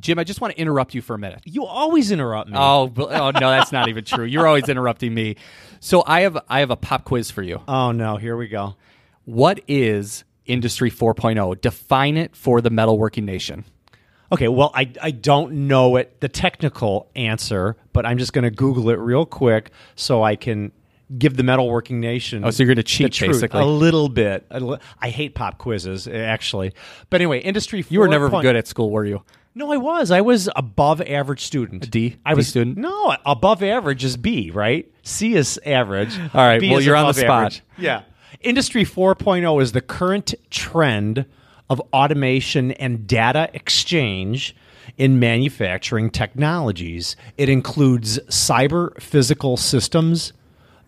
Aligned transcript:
Jim, 0.00 0.18
I 0.18 0.24
just 0.24 0.40
want 0.40 0.54
to 0.54 0.60
interrupt 0.60 0.94
you 0.94 1.02
for 1.02 1.14
a 1.14 1.18
minute. 1.18 1.40
You 1.44 1.66
always 1.66 2.10
interrupt 2.10 2.50
me. 2.50 2.56
Oh, 2.58 2.92
oh 2.96 3.30
no, 3.30 3.50
that's 3.50 3.72
not 3.72 3.88
even 3.88 4.04
true. 4.04 4.24
You're 4.24 4.46
always 4.46 4.68
interrupting 4.68 5.12
me. 5.12 5.36
So 5.80 6.02
I 6.06 6.22
have 6.22 6.38
I 6.48 6.60
have 6.60 6.70
a 6.70 6.76
pop 6.76 7.04
quiz 7.04 7.30
for 7.30 7.42
you. 7.42 7.60
Oh, 7.68 7.92
no, 7.92 8.16
here 8.16 8.36
we 8.36 8.48
go. 8.48 8.76
What 9.24 9.60
is 9.68 10.24
Industry 10.46 10.90
4.0? 10.90 11.60
Define 11.60 12.16
it 12.16 12.34
for 12.34 12.60
the 12.60 12.70
metalworking 12.70 13.24
nation. 13.24 13.64
Okay, 14.32 14.48
well, 14.48 14.70
I, 14.74 14.90
I 15.02 15.10
don't 15.10 15.66
know 15.66 15.96
it, 15.96 16.20
the 16.20 16.28
technical 16.28 17.10
answer, 17.16 17.76
but 17.92 18.06
I'm 18.06 18.16
just 18.16 18.32
going 18.32 18.44
to 18.44 18.50
Google 18.50 18.90
it 18.90 18.98
real 18.98 19.26
quick 19.26 19.72
so 19.96 20.22
I 20.22 20.36
can 20.36 20.70
give 21.18 21.36
the 21.36 21.42
metalworking 21.42 21.96
nation. 21.96 22.44
Oh, 22.44 22.50
so 22.50 22.62
you're 22.62 22.72
gonna 22.72 22.82
cheat, 22.82 23.12
truth 23.12 23.32
basically. 23.32 23.60
a 23.60 23.64
little 23.64 24.08
bit. 24.08 24.46
I 25.00 25.10
hate 25.10 25.34
pop 25.34 25.58
quizzes, 25.58 26.06
actually. 26.06 26.72
But 27.10 27.20
anyway, 27.20 27.40
industry. 27.40 27.84
You 27.88 28.00
were 28.00 28.08
never 28.08 28.30
4.0 28.30 28.42
good 28.42 28.56
at 28.56 28.68
school, 28.68 28.90
were 28.90 29.04
you? 29.04 29.22
No, 29.54 29.72
I 29.72 29.76
was. 29.76 30.10
I 30.10 30.20
was 30.20 30.48
above 30.54 31.00
average 31.02 31.44
student. 31.44 31.84
A 31.86 31.90
D? 31.90 32.16
I 32.24 32.32
D 32.32 32.36
was 32.36 32.46
a 32.46 32.50
student? 32.50 32.78
No, 32.78 33.16
above 33.26 33.62
average 33.62 34.04
is 34.04 34.16
B, 34.16 34.50
right? 34.50 34.90
C 35.02 35.34
is 35.34 35.58
average. 35.66 36.16
All 36.34 36.40
right, 36.40 36.60
B 36.60 36.70
well, 36.70 36.80
you're 36.80 36.96
on 36.96 37.06
the 37.08 37.14
spot. 37.14 37.30
average. 37.30 37.62
Yeah. 37.78 38.02
Industry 38.40 38.84
4.0 38.84 39.60
is 39.60 39.72
the 39.72 39.80
current 39.80 40.34
trend 40.50 41.26
of 41.68 41.80
automation 41.92 42.72
and 42.72 43.06
data 43.06 43.50
exchange 43.52 44.54
in 44.96 45.18
manufacturing 45.18 46.10
technologies. 46.10 47.16
It 47.36 47.48
includes 47.48 48.18
cyber 48.28 49.00
physical 49.00 49.56
systems, 49.56 50.32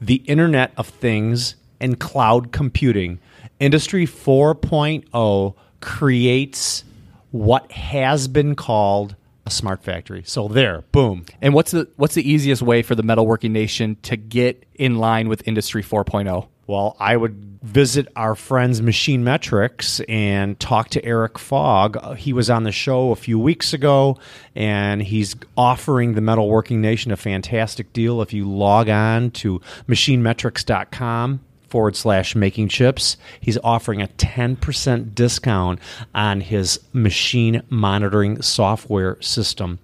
the 0.01 0.17
Internet 0.27 0.73
of 0.77 0.89
Things, 0.89 1.57
and 1.81 1.99
cloud 1.99 2.53
computing. 2.53 3.19
Industry 3.61 4.07
4.0 4.07 5.55
creates 5.81 6.85
what 7.33 7.71
has 7.73 8.29
been 8.29 8.55
called 8.55 9.17
a 9.45 9.51
smart 9.51 9.83
factory. 9.83 10.23
So 10.25 10.47
there, 10.49 10.85
boom. 10.93 11.27
And 11.41 11.53
what's 11.53 11.73
the 11.73 11.89
what's 11.97 12.15
the 12.15 12.29
easiest 12.31 12.63
way 12.63 12.83
for 12.83 12.95
the 12.95 13.03
metalworking 13.03 13.51
nation 13.51 13.97
to 14.03 14.17
get 14.17 14.65
in 14.75 14.99
line 14.99 15.29
with 15.29 15.47
Industry 15.49 15.83
oh? 15.83 16.05
4.0? 16.05 16.49
Well, 16.69 16.97
I 17.01 17.17
would 17.17 17.59
visit 17.63 18.07
our 18.15 18.37
friends 18.37 18.81
MachineMetrics 18.81 20.05
and 20.09 20.59
talk 20.61 20.91
to 20.91 21.05
Eric 21.05 21.39
Fogg. 21.39 21.97
Uh, 21.97 22.15
He 22.15 22.33
was 22.33 22.49
on 22.49 22.63
the 22.63 22.71
show 22.73 23.11
a 23.11 23.17
few 23.17 23.39
weeks 23.39 23.73
ago, 23.73 24.17
and 24.55 25.03
he's 25.03 25.35
offering 25.57 26.15
the 26.15 26.21
Metalworking 26.21 26.79
Nation 26.79 27.11
a 27.11 27.17
fantastic 27.17 27.93
deal. 27.93 28.23
If 28.23 28.33
you 28.33 28.49
log 28.49 28.89
on 28.89 29.33
to 29.33 29.61
machinemetrics.com 29.89 31.41
forward 31.73 31.97
slash 31.97 32.37
making 32.37 32.69
chips, 32.69 33.17
he's 33.41 33.57
offering 33.65 34.03
a 34.03 34.07
10% 34.07 35.15
discount 35.15 35.79
on 36.15 36.43
his 36.43 36.79
machine 36.93 37.63
monitoring 37.71 38.43
software 38.43 39.17
system. 39.23 39.79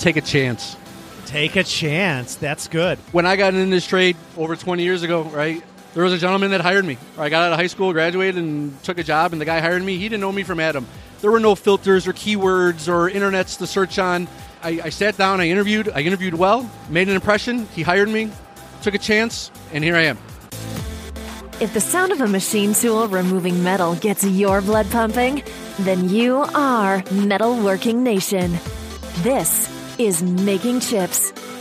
Take 0.00 0.16
a 0.16 0.20
chance. 0.20 0.76
Take 1.26 1.54
a 1.54 1.62
chance. 1.62 2.34
That's 2.34 2.66
good. 2.66 2.98
When 3.12 3.24
I 3.24 3.36
got 3.36 3.54
into 3.54 3.70
this 3.70 3.86
trade 3.86 4.16
over 4.36 4.56
20 4.56 4.82
years 4.82 5.04
ago, 5.04 5.22
right, 5.22 5.62
there 5.94 6.02
was 6.02 6.12
a 6.12 6.18
gentleman 6.18 6.50
that 6.50 6.60
hired 6.60 6.84
me. 6.84 6.98
I 7.16 7.28
got 7.28 7.44
out 7.44 7.52
of 7.52 7.58
high 7.60 7.68
school, 7.68 7.92
graduated, 7.92 8.42
and 8.42 8.82
took 8.82 8.98
a 8.98 9.04
job, 9.04 9.30
and 9.30 9.40
the 9.40 9.44
guy 9.44 9.60
hired 9.60 9.84
me. 9.84 9.96
He 9.96 10.08
didn't 10.08 10.22
know 10.22 10.32
me 10.32 10.42
from 10.42 10.58
Adam. 10.58 10.88
There 11.24 11.32
were 11.32 11.40
no 11.40 11.54
filters 11.54 12.06
or 12.06 12.12
keywords 12.12 12.86
or 12.86 13.08
internets 13.08 13.56
to 13.56 13.66
search 13.66 13.98
on. 13.98 14.28
I, 14.62 14.78
I 14.84 14.88
sat 14.90 15.16
down, 15.16 15.40
I 15.40 15.48
interviewed, 15.48 15.88
I 15.88 16.02
interviewed 16.02 16.34
well, 16.34 16.70
made 16.90 17.08
an 17.08 17.14
impression. 17.14 17.66
He 17.68 17.80
hired 17.80 18.10
me, 18.10 18.30
took 18.82 18.92
a 18.92 18.98
chance, 18.98 19.50
and 19.72 19.82
here 19.82 19.96
I 19.96 20.02
am. 20.02 20.18
If 21.62 21.72
the 21.72 21.80
sound 21.80 22.12
of 22.12 22.20
a 22.20 22.28
machine 22.28 22.74
tool 22.74 23.08
removing 23.08 23.64
metal 23.64 23.94
gets 23.94 24.22
your 24.22 24.60
blood 24.60 24.90
pumping, 24.90 25.42
then 25.78 26.10
you 26.10 26.40
are 26.54 27.00
Metalworking 27.04 28.00
Nation. 28.00 28.58
This 29.22 29.66
is 29.98 30.22
Making 30.22 30.80
Chips, 30.80 31.32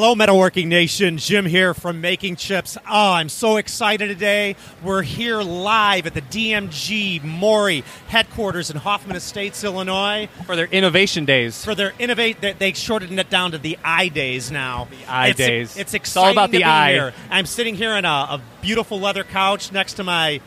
Hello, 0.00 0.14
Metalworking 0.14 0.68
Nation. 0.68 1.18
Jim 1.18 1.44
here 1.44 1.74
from 1.74 2.00
Making 2.00 2.36
Chips. 2.36 2.78
Oh, 2.88 3.14
I'm 3.14 3.28
so 3.28 3.56
excited 3.56 4.06
today. 4.06 4.54
We're 4.80 5.02
here 5.02 5.42
live 5.42 6.06
at 6.06 6.14
the 6.14 6.22
DMG 6.22 7.24
Mori 7.24 7.82
headquarters 8.06 8.70
in 8.70 8.76
Hoffman 8.76 9.16
Estates, 9.16 9.64
Illinois, 9.64 10.28
For 10.46 10.54
their 10.54 10.66
innovation 10.66 11.24
days. 11.24 11.64
for 11.64 11.74
their 11.74 11.94
innovate. 11.98 12.40
They, 12.40 12.52
they 12.52 12.72
shortened 12.74 13.18
it 13.18 13.28
down 13.28 13.50
to 13.50 13.58
the 13.58 13.76
I 13.82 14.06
days 14.06 14.52
now. 14.52 14.86
The 14.88 15.10
I 15.10 15.28
it's, 15.30 15.36
days. 15.36 15.76
It's 15.76 15.94
It's 15.94 16.16
all 16.16 16.28
exciting 16.28 16.38
about 16.38 16.50
the 16.52 16.62
I. 16.62 16.92
here. 16.92 17.12
I'm 17.28 17.44
sitting 17.46 17.74
here 17.74 17.90
on 17.90 18.04
a, 18.04 18.08
a 18.08 18.42
beautiful 18.62 19.00
leather 19.00 19.24
couch 19.24 19.72
next 19.72 19.94
to 19.94 20.04
my 20.04 20.40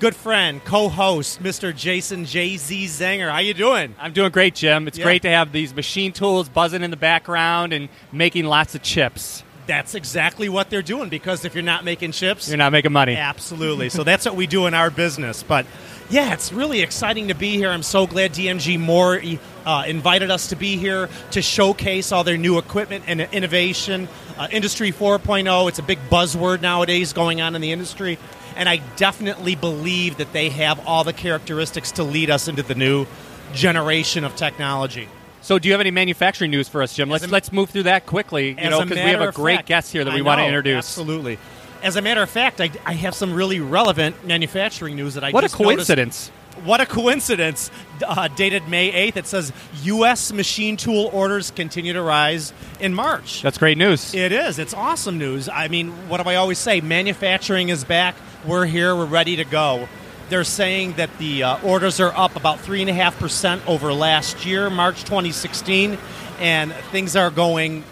good 0.00 0.14
friend, 0.14 0.62
co-host, 0.64 1.42
Mr. 1.42 1.74
Jason 1.74 2.24
Jay 2.24 2.56
Z 2.56 2.86
Zenger. 2.86 3.30
How 3.30 3.38
you 3.38 3.54
doing? 3.54 3.94
I'm 3.98 4.12
doing 4.12 4.30
great, 4.30 4.54
Jim. 4.54 4.86
It's 4.88 4.98
Yeah. 4.98 5.04
great 5.04 5.22
to 5.22 5.30
have 5.30 5.52
these 5.52 5.74
machine 5.74 6.12
tools 6.12 6.48
buzzing 6.48 6.82
in 6.82 6.90
the 6.90 6.96
background 6.96 7.72
and 7.72 7.88
making 8.12 8.44
lots 8.44 8.74
of 8.74 8.82
chips. 8.82 9.42
That's 9.66 9.94
exactly 9.94 10.50
what 10.50 10.68
they're 10.68 10.82
doing 10.82 11.08
because 11.08 11.46
if 11.46 11.54
you're 11.54 11.62
not 11.64 11.84
making 11.84 12.12
chips, 12.12 12.48
You're 12.48 12.58
not 12.58 12.72
making 12.72 12.92
money. 12.92 13.16
Absolutely. 13.16 13.88
So 13.88 14.04
that's 14.04 14.26
what 14.26 14.36
we 14.36 14.46
do 14.46 14.66
in 14.66 14.74
our 14.74 14.90
business. 14.90 15.42
But 15.42 15.64
yeah, 16.10 16.34
it's 16.34 16.52
really 16.52 16.82
exciting 16.82 17.28
to 17.28 17.34
be 17.34 17.56
here. 17.56 17.70
I'm 17.70 17.82
so 17.82 18.06
glad 18.06 18.34
DMG 18.34 18.76
Mori 18.78 19.38
uh, 19.64 19.84
invited 19.86 20.30
us 20.30 20.48
to 20.48 20.56
be 20.56 20.76
here 20.76 21.08
to 21.30 21.40
showcase 21.40 22.12
all 22.12 22.24
their 22.24 22.36
new 22.36 22.58
equipment 22.58 23.04
and 23.06 23.22
innovation. 23.32 24.06
Uh, 24.36 24.48
Industry 24.50 24.92
4.0, 24.92 25.68
it's 25.70 25.78
a 25.78 25.82
big 25.82 25.98
buzzword 26.10 26.60
nowadays 26.60 27.14
going 27.14 27.40
on 27.40 27.54
in 27.54 27.62
the 27.62 27.72
industry. 27.72 28.18
And 28.56 28.68
I 28.68 28.76
definitely 28.96 29.54
believe 29.54 30.18
that 30.18 30.32
they 30.32 30.48
have 30.50 30.86
all 30.86 31.04
the 31.04 31.12
characteristics 31.12 31.92
to 31.92 32.04
lead 32.04 32.30
us 32.30 32.48
into 32.48 32.62
the 32.62 32.74
new 32.74 33.06
generation 33.52 34.24
of 34.24 34.36
technology. 34.36 35.08
So, 35.40 35.58
do 35.58 35.68
you 35.68 35.74
have 35.74 35.80
any 35.80 35.90
manufacturing 35.90 36.50
news 36.50 36.68
for 36.68 36.82
us, 36.82 36.94
Jim? 36.94 37.10
Let's 37.10 37.24
a- 37.24 37.28
let's 37.28 37.52
move 37.52 37.70
through 37.70 37.82
that 37.84 38.06
quickly. 38.06 38.56
You 38.58 38.70
know, 38.70 38.82
because 38.82 38.96
we 38.96 39.10
have 39.10 39.20
a 39.20 39.32
great 39.32 39.56
fact- 39.56 39.68
guest 39.68 39.92
here 39.92 40.04
that 40.04 40.14
we 40.14 40.22
want 40.22 40.40
to 40.40 40.46
introduce. 40.46 40.78
Absolutely. 40.78 41.38
As 41.82 41.96
a 41.96 42.02
matter 42.02 42.22
of 42.22 42.30
fact, 42.30 42.62
I, 42.62 42.70
I 42.86 42.94
have 42.94 43.14
some 43.14 43.34
really 43.34 43.60
relevant 43.60 44.26
manufacturing 44.26 44.96
news 44.96 45.14
that 45.14 45.24
I 45.24 45.30
What 45.32 45.44
a 45.44 45.50
coincidence! 45.50 46.30
What 46.62 46.80
a 46.80 46.86
coincidence! 46.86 47.70
Uh, 48.04 48.28
dated 48.28 48.68
May 48.68 48.90
eighth, 48.92 49.16
it 49.16 49.26
says 49.26 49.52
U.S. 49.82 50.32
machine 50.32 50.76
tool 50.76 51.10
orders 51.12 51.50
continue 51.50 51.92
to 51.92 52.02
rise 52.02 52.52
in 52.80 52.94
March. 52.94 53.42
That's 53.42 53.58
great 53.58 53.78
news. 53.78 54.14
It 54.14 54.32
is. 54.32 54.58
It's 54.58 54.74
awesome 54.74 55.18
news. 55.18 55.48
I 55.48 55.68
mean, 55.68 55.90
what 56.08 56.22
do 56.22 56.28
I 56.28 56.36
always 56.36 56.58
say? 56.58 56.80
Manufacturing 56.80 57.68
is 57.68 57.84
back. 57.84 58.14
We're 58.46 58.66
here. 58.66 58.94
We're 58.94 59.04
ready 59.06 59.36
to 59.36 59.44
go. 59.44 59.88
They're 60.28 60.44
saying 60.44 60.94
that 60.94 61.16
the 61.18 61.42
uh, 61.42 61.62
orders 61.62 62.00
are 62.00 62.12
up 62.16 62.36
about 62.36 62.58
3.5% 62.58 63.66
over 63.66 63.92
last 63.92 64.46
year, 64.46 64.70
March 64.70 65.04
2016, 65.04 65.98
and 66.40 66.72
things 66.92 67.14
are 67.14 67.30
going 67.30 67.84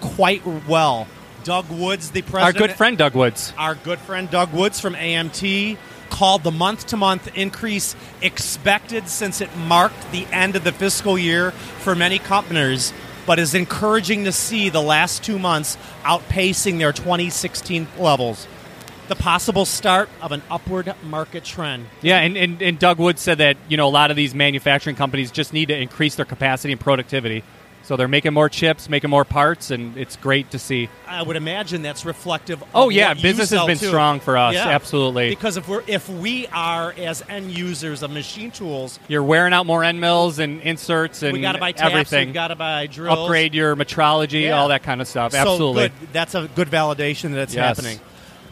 quite 0.00 0.46
well. 0.68 1.06
Doug 1.44 1.70
Woods, 1.70 2.10
the 2.10 2.22
president. 2.22 2.60
Our 2.60 2.68
good 2.68 2.76
friend 2.76 2.98
Doug 2.98 3.14
Woods. 3.14 3.54
Our 3.56 3.74
good 3.74 3.98
friend 4.00 4.30
Doug 4.30 4.52
Woods 4.52 4.80
from 4.80 4.94
AMT 4.94 5.78
called 6.10 6.42
the 6.42 6.50
month 6.50 6.86
to 6.88 6.96
month 6.96 7.28
increase 7.36 7.94
expected 8.20 9.08
since 9.08 9.40
it 9.40 9.54
marked 9.56 10.10
the 10.12 10.26
end 10.26 10.56
of 10.56 10.64
the 10.64 10.72
fiscal 10.72 11.18
year 11.18 11.50
for 11.50 11.94
many 11.94 12.18
companies, 12.18 12.92
but 13.26 13.38
is 13.38 13.54
encouraging 13.54 14.24
to 14.24 14.32
see 14.32 14.68
the 14.68 14.82
last 14.82 15.22
two 15.22 15.38
months 15.38 15.76
outpacing 16.02 16.78
their 16.78 16.92
2016 16.92 17.86
levels. 17.98 18.46
The 19.08 19.16
possible 19.16 19.64
start 19.64 20.10
of 20.20 20.32
an 20.32 20.42
upward 20.50 20.94
market 21.02 21.42
trend. 21.42 21.86
Yeah, 22.02 22.18
and, 22.18 22.36
and, 22.36 22.60
and 22.60 22.78
Doug 22.78 22.98
Wood 22.98 23.18
said 23.18 23.38
that 23.38 23.56
you 23.68 23.76
know 23.76 23.88
a 23.88 23.90
lot 23.90 24.10
of 24.10 24.16
these 24.16 24.34
manufacturing 24.34 24.96
companies 24.96 25.30
just 25.30 25.52
need 25.52 25.68
to 25.68 25.76
increase 25.76 26.14
their 26.14 26.26
capacity 26.26 26.72
and 26.72 26.80
productivity. 26.80 27.42
So 27.88 27.96
they're 27.96 28.06
making 28.06 28.34
more 28.34 28.50
chips, 28.50 28.90
making 28.90 29.08
more 29.08 29.24
parts, 29.24 29.70
and 29.70 29.96
it's 29.96 30.14
great 30.16 30.50
to 30.50 30.58
see. 30.58 30.90
I 31.06 31.22
would 31.22 31.36
imagine 31.36 31.80
that's 31.80 32.04
reflective. 32.04 32.60
Of 32.60 32.68
Oh, 32.74 32.90
yeah, 32.90 33.14
business 33.14 33.48
has 33.48 33.64
been 33.64 33.78
too. 33.78 33.86
strong 33.88 34.20
for 34.20 34.36
us, 34.36 34.52
Yeah. 34.52 34.68
absolutely. 34.68 35.30
Because 35.30 35.56
if 35.56 35.66
we're 35.66 35.82
if 35.86 36.06
we 36.06 36.46
are 36.48 36.92
as 36.98 37.22
end 37.30 37.50
users 37.50 38.02
of 38.02 38.10
machine 38.10 38.50
tools, 38.50 38.98
You're 39.08 39.22
wearing 39.22 39.54
out 39.54 39.64
more 39.64 39.82
end 39.84 40.02
mills 40.02 40.38
and 40.38 40.60
inserts 40.60 41.22
and 41.22 41.32
we 41.32 41.40
got 41.40 41.52
to 41.52 41.58
buy 41.60 41.72
taps, 41.72 41.90
everything. 41.90 42.28
we 42.28 42.34
got 42.34 42.48
to 42.48 42.56
buy 42.56 42.88
drills, 42.88 43.20
Upgrade 43.20 43.54
your 43.54 43.74
metrology, 43.74 44.42
Yeah. 44.42 44.60
all 44.60 44.68
that 44.68 44.82
kind 44.82 45.00
of 45.00 45.08
stuff. 45.08 45.32
So 45.32 45.38
Absolutely. 45.38 45.84
good. 45.84 45.92
That's 46.12 46.34
a 46.34 46.46
good 46.54 46.68
validation 46.70 47.30
that 47.32 47.38
it's 47.40 47.54
Yes. 47.54 47.64
happening. 47.78 48.00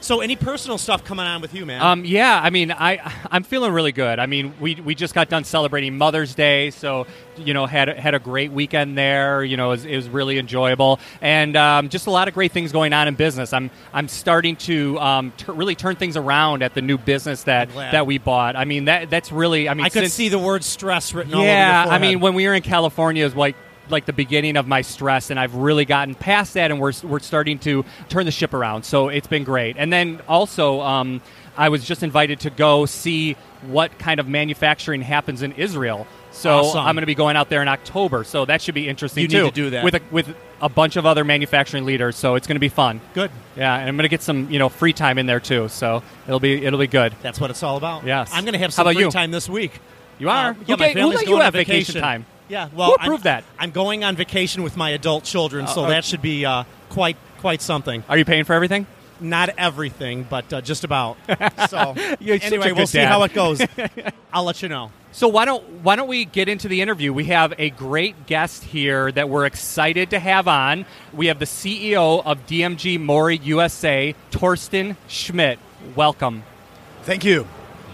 So, 0.00 0.20
any 0.20 0.36
personal 0.36 0.78
stuff 0.78 1.04
coming 1.04 1.26
on 1.26 1.40
with 1.40 1.54
you, 1.54 1.66
man? 1.66 1.80
Um, 1.82 2.04
yeah, 2.04 2.40
I 2.42 2.50
mean, 2.50 2.70
I 2.70 3.12
I'm 3.30 3.42
feeling 3.42 3.72
really 3.72 3.92
good. 3.92 4.18
I 4.18 4.26
mean, 4.26 4.54
we 4.60 4.74
we 4.76 4.94
just 4.94 5.14
got 5.14 5.28
done 5.28 5.44
celebrating 5.44 5.96
Mother's 5.98 6.34
Day, 6.34 6.70
so 6.70 7.06
you 7.36 7.54
know 7.54 7.66
had 7.66 7.88
had 7.88 8.14
a 8.14 8.18
great 8.18 8.52
weekend 8.52 8.96
there. 8.96 9.42
You 9.42 9.56
know, 9.56 9.68
it 9.68 9.70
was, 9.70 9.84
it 9.84 9.96
was 9.96 10.08
really 10.08 10.38
enjoyable, 10.38 11.00
and 11.20 11.56
um, 11.56 11.88
just 11.88 12.06
a 12.06 12.10
lot 12.10 12.28
of 12.28 12.34
great 12.34 12.52
things 12.52 12.72
going 12.72 12.92
on 12.92 13.08
in 13.08 13.14
business. 13.14 13.52
I'm 13.52 13.70
I'm 13.92 14.08
starting 14.08 14.56
to 14.56 14.98
um, 15.00 15.32
t- 15.36 15.52
really 15.52 15.74
turn 15.74 15.96
things 15.96 16.16
around 16.16 16.62
at 16.62 16.74
the 16.74 16.82
new 16.82 16.98
business 16.98 17.44
that 17.44 17.72
that 17.74 18.06
we 18.06 18.18
bought. 18.18 18.56
I 18.56 18.64
mean, 18.64 18.86
that 18.86 19.10
that's 19.10 19.32
really. 19.32 19.68
I 19.68 19.74
mean, 19.74 19.86
I 19.86 19.88
could 19.88 20.02
since- 20.02 20.14
see 20.14 20.28
the 20.28 20.38
word 20.38 20.62
stress 20.64 21.14
written 21.14 21.34
all 21.34 21.40
over 21.40 21.48
yeah, 21.48 21.86
I 21.88 21.98
mean, 21.98 22.20
when 22.20 22.34
we 22.34 22.46
were 22.46 22.54
in 22.54 22.62
California, 22.62 23.22
it 23.22 23.26
was 23.26 23.36
like 23.36 23.56
like 23.90 24.06
the 24.06 24.12
beginning 24.12 24.56
of 24.56 24.66
my 24.66 24.82
stress, 24.82 25.30
and 25.30 25.38
I've 25.38 25.54
really 25.54 25.84
gotten 25.84 26.14
past 26.14 26.54
that, 26.54 26.70
and 26.70 26.80
we're 26.80 26.92
we're 27.02 27.20
starting 27.20 27.58
to 27.60 27.84
turn 28.08 28.24
the 28.26 28.32
ship 28.32 28.54
around. 28.54 28.84
So 28.84 29.08
it's 29.08 29.26
been 29.28 29.44
great. 29.44 29.76
And 29.78 29.92
then 29.92 30.20
also, 30.28 30.80
um, 30.80 31.20
I 31.56 31.68
was 31.68 31.84
just 31.84 32.02
invited 32.02 32.40
to 32.40 32.50
go 32.50 32.86
see 32.86 33.34
what 33.62 33.98
kind 33.98 34.20
of 34.20 34.28
manufacturing 34.28 35.02
happens 35.02 35.42
in 35.42 35.52
Israel. 35.52 36.06
So 36.32 36.58
Awesome. 36.58 36.80
I'm 36.80 36.94
going 36.94 37.00
to 37.02 37.06
be 37.06 37.14
going 37.14 37.34
out 37.34 37.48
there 37.48 37.62
in 37.62 37.68
October. 37.68 38.22
So 38.22 38.44
that 38.44 38.60
should 38.60 38.74
be 38.74 38.86
interesting 38.88 39.22
You 39.22 39.28
need 39.28 39.34
too. 39.38 39.44
to 39.46 39.50
do 39.54 39.70
that. 39.70 39.84
with 39.84 39.94
a, 39.94 40.00
with 40.10 40.36
a 40.60 40.68
bunch 40.68 40.96
of 40.96 41.06
other 41.06 41.24
manufacturing 41.24 41.86
leaders. 41.86 42.14
So 42.14 42.34
it's 42.34 42.46
going 42.46 42.56
to 42.56 42.60
be 42.60 42.68
fun. 42.68 43.00
Good. 43.14 43.30
Yeah, 43.56 43.74
and 43.74 43.88
I'm 43.88 43.96
going 43.96 44.02
to 44.04 44.10
get 44.10 44.20
some 44.20 44.50
you 44.50 44.58
know 44.58 44.68
free 44.68 44.92
time 44.92 45.16
in 45.16 45.24
there 45.24 45.40
too. 45.40 45.68
So 45.68 46.02
it'll 46.26 46.38
be 46.40 46.62
it'll 46.62 46.78
be 46.78 46.86
good. 46.88 47.14
That's 47.22 47.40
what 47.40 47.48
it's 47.48 47.62
all 47.62 47.78
about. 47.78 48.04
Yes. 48.04 48.30
I'm 48.34 48.44
going 48.44 48.52
to 48.52 48.58
have 48.58 48.74
some 48.74 48.84
free 48.86 49.04
you? 49.04 49.10
time 49.10 49.30
this 49.30 49.48
week. 49.48 49.80
You 50.18 50.28
are. 50.28 50.50
Uh, 50.50 50.54
Who 50.54 50.64
yeah, 50.66 50.76
my 50.76 50.76
ga- 50.76 50.88
who 50.88 50.94
family's 50.94 51.18
let 51.20 51.28
you 51.28 51.36
have 51.40 51.52
vacation 51.54 51.94
vacation 51.94 52.00
time? 52.02 52.26
Yeah, 52.48 52.68
well, 52.74 52.88
Who 52.88 52.92
I'm- 52.98 53.00
approved 53.06 53.24
that? 53.24 53.44
I'm 53.58 53.70
going 53.70 54.04
on 54.04 54.16
vacation 54.16 54.62
with 54.62 54.76
my 54.76 54.90
adult 54.90 55.24
children, 55.24 55.66
so 55.66 55.82
Uh, 55.82 55.86
uh, 55.86 55.88
that 55.90 56.04
should 56.04 56.22
be 56.22 56.44
uh, 56.44 56.64
quite 56.90 57.16
quite 57.40 57.60
something. 57.62 58.02
Are 58.08 58.16
you 58.16 58.24
paying 58.24 58.44
for 58.44 58.54
everything? 58.54 58.86
Not 59.20 59.50
everything, 59.56 60.26
but 60.28 60.52
uh, 60.52 60.60
just 60.60 60.84
about. 60.84 61.16
So 61.68 61.94
You're 62.20 62.36
such 62.38 62.44
a 62.44 62.46
anyway, 62.46 62.72
we'll 62.72 62.86
see 62.86 62.98
how 62.98 63.22
it 63.24 63.32
goes. 63.32 63.60
I'll 64.32 64.44
let 64.44 64.62
you 64.62 64.68
know. 64.68 64.90
So 65.12 65.28
why 65.28 65.46
don't 65.46 65.62
why 65.82 65.96
don't 65.96 66.08
we 66.08 66.24
get 66.26 66.48
into 66.48 66.68
the 66.68 66.82
interview? 66.82 67.12
We 67.12 67.24
have 67.24 67.54
a 67.58 67.70
great 67.70 68.26
guest 68.26 68.62
here 68.64 69.10
that 69.12 69.28
we're 69.30 69.46
excited 69.46 70.10
to 70.10 70.18
have 70.18 70.46
on. 70.46 70.84
We 71.14 71.26
have 71.28 71.38
the 71.38 71.46
CEO 71.46 72.22
of 72.24 72.46
DMG 72.46 73.00
Mori 73.00 73.38
USA, 73.38 74.14
Thorsten 74.30 74.96
Schmidt. 75.08 75.58
Welcome. 75.94 76.42
Thank 77.04 77.24
you. 77.24 77.46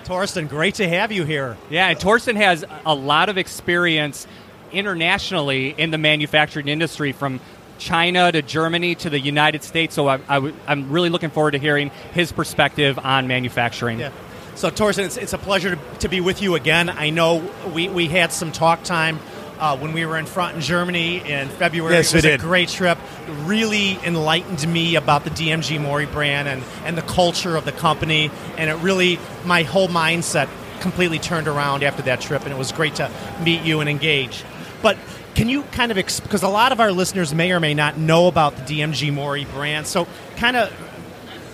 Thorsten, 0.04 0.48
great 0.48 0.74
to 0.76 0.88
have 0.88 1.12
you 1.12 1.24
here. 1.24 1.56
Yeah, 1.70 1.86
and 1.88 1.98
Thorsten 1.98 2.34
has 2.34 2.64
a 2.84 2.94
lot 2.94 3.28
of 3.28 3.38
experience 3.38 4.26
internationally 4.72 5.74
in 5.76 5.90
the 5.90 5.98
manufacturing 5.98 6.68
industry 6.68 7.12
from 7.12 7.40
China 7.78 8.30
to 8.30 8.42
Germany 8.42 8.94
to 8.96 9.10
the 9.10 9.18
United 9.18 9.64
States. 9.64 9.94
So 9.94 10.08
I, 10.08 10.14
I 10.28 10.34
w- 10.34 10.54
I'm 10.66 10.90
really 10.90 11.08
looking 11.10 11.30
forward 11.30 11.52
to 11.52 11.58
hearing 11.58 11.90
his 12.12 12.32
perspective 12.32 12.98
on 12.98 13.26
manufacturing. 13.26 14.00
Yeah. 14.00 14.12
So, 14.54 14.68
Thorsten, 14.70 15.06
it's, 15.06 15.16
it's 15.16 15.32
a 15.32 15.38
pleasure 15.38 15.76
to, 15.76 15.98
to 16.00 16.08
be 16.08 16.20
with 16.20 16.42
you 16.42 16.54
again. 16.54 16.90
I 16.90 17.10
know 17.10 17.50
we, 17.74 17.88
we 17.88 18.06
had 18.06 18.32
some 18.32 18.52
talk 18.52 18.84
time 18.84 19.18
uh, 19.58 19.76
when 19.78 19.92
we 19.92 20.04
were 20.04 20.18
in 20.18 20.26
front 20.26 20.56
in 20.56 20.60
Germany 20.60 21.18
in 21.18 21.48
February. 21.48 21.94
Yes, 21.94 22.12
it 22.12 22.16
was 22.16 22.24
we 22.24 22.30
a 22.30 22.32
did. 22.32 22.40
great 22.40 22.68
trip. 22.68 22.98
Really 23.44 23.98
enlightened 24.04 24.70
me 24.70 24.96
about 24.96 25.24
the 25.24 25.30
DMG 25.30 25.80
Mori 25.80 26.06
brand 26.06 26.48
and, 26.48 26.62
and 26.84 26.98
the 26.98 27.02
culture 27.02 27.56
of 27.56 27.64
the 27.64 27.72
company. 27.72 28.30
And 28.58 28.68
it 28.68 28.74
really, 28.74 29.18
my 29.44 29.62
whole 29.62 29.88
mindset 29.88 30.48
completely 30.80 31.18
turned 31.18 31.48
around 31.48 31.82
after 31.82 32.02
that 32.02 32.20
trip. 32.20 32.42
And 32.42 32.52
it 32.52 32.58
was 32.58 32.72
great 32.72 32.96
to 32.96 33.10
meet 33.42 33.62
you 33.62 33.80
and 33.80 33.88
engage. 33.88 34.44
But 34.82 34.98
can 35.34 35.48
you 35.48 35.62
kind 35.64 35.90
of, 35.90 35.96
because 35.96 36.42
a 36.42 36.48
lot 36.48 36.72
of 36.72 36.80
our 36.80 36.92
listeners 36.92 37.32
may 37.34 37.52
or 37.52 37.60
may 37.60 37.74
not 37.74 37.96
know 37.96 38.26
about 38.26 38.56
the 38.56 38.62
DMG 38.62 39.12
Mori 39.12 39.44
brand. 39.46 39.86
So, 39.86 40.06
kind 40.36 40.56
of 40.56 40.72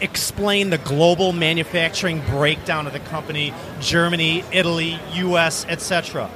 explain 0.00 0.70
the 0.70 0.78
global 0.78 1.32
manufacturing 1.32 2.22
breakdown 2.30 2.86
of 2.86 2.92
the 2.92 3.00
company 3.00 3.52
germany 3.80 4.44
italy 4.52 4.96
us 5.14 5.66
etc 5.66 6.30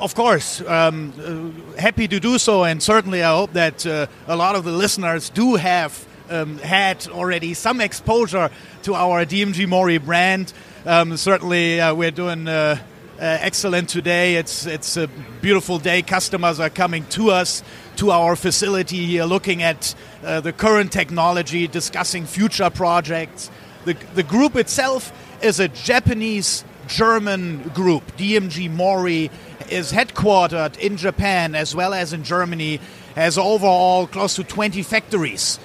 Of 0.00 0.14
course, 0.14 0.62
um, 0.62 1.12
uh, 1.20 1.78
happy 1.78 2.08
to 2.08 2.18
do 2.18 2.38
so, 2.38 2.64
and 2.64 2.82
certainly 2.82 3.22
I 3.22 3.36
hope 3.36 3.52
that 3.52 3.84
uh, 3.84 4.06
a 4.26 4.34
lot 4.34 4.56
of 4.56 4.64
the 4.64 4.72
listeners 4.72 5.28
do 5.28 5.56
have 5.56 5.92
um, 6.30 6.56
had 6.56 7.06
already 7.08 7.52
some 7.52 7.82
exposure 7.82 8.48
to 8.84 8.94
our 8.94 9.26
DMG 9.26 9.68
Mori 9.68 9.98
brand. 9.98 10.54
Um, 10.86 11.18
certainly, 11.18 11.82
uh, 11.82 11.94
we're 11.94 12.12
doing 12.12 12.48
uh, 12.48 12.78
excellent 13.22 13.88
today. 13.88 14.36
It's 14.36 14.66
it's 14.66 14.96
a 14.96 15.08
beautiful 15.42 15.78
day. 15.78 16.02
Customers 16.02 16.58
are 16.58 16.70
coming 16.70 17.04
to 17.10 17.30
us 17.30 17.62
to 17.96 18.10
our 18.10 18.36
facility 18.36 19.04
here, 19.06 19.24
looking 19.24 19.62
at 19.62 19.94
uh, 20.24 20.40
the 20.40 20.52
current 20.52 20.92
technology, 20.92 21.66
discussing 21.66 22.24
future 22.26 22.70
projects. 22.70 23.50
The 23.84 23.96
the 24.14 24.22
group 24.22 24.56
itself 24.56 25.12
is 25.42 25.60
a 25.60 25.68
Japanese 25.68 26.64
German 26.86 27.68
group. 27.68 28.16
DMG 28.16 28.70
Mori 28.70 29.30
is 29.68 29.92
headquartered 29.92 30.78
in 30.78 30.96
Japan 30.96 31.54
as 31.54 31.74
well 31.74 31.94
as 31.94 32.12
in 32.12 32.24
Germany, 32.24 32.80
has 33.14 33.38
overall 33.38 34.06
close 34.06 34.34
to 34.36 34.44
20 34.44 34.82
factories 34.82 35.58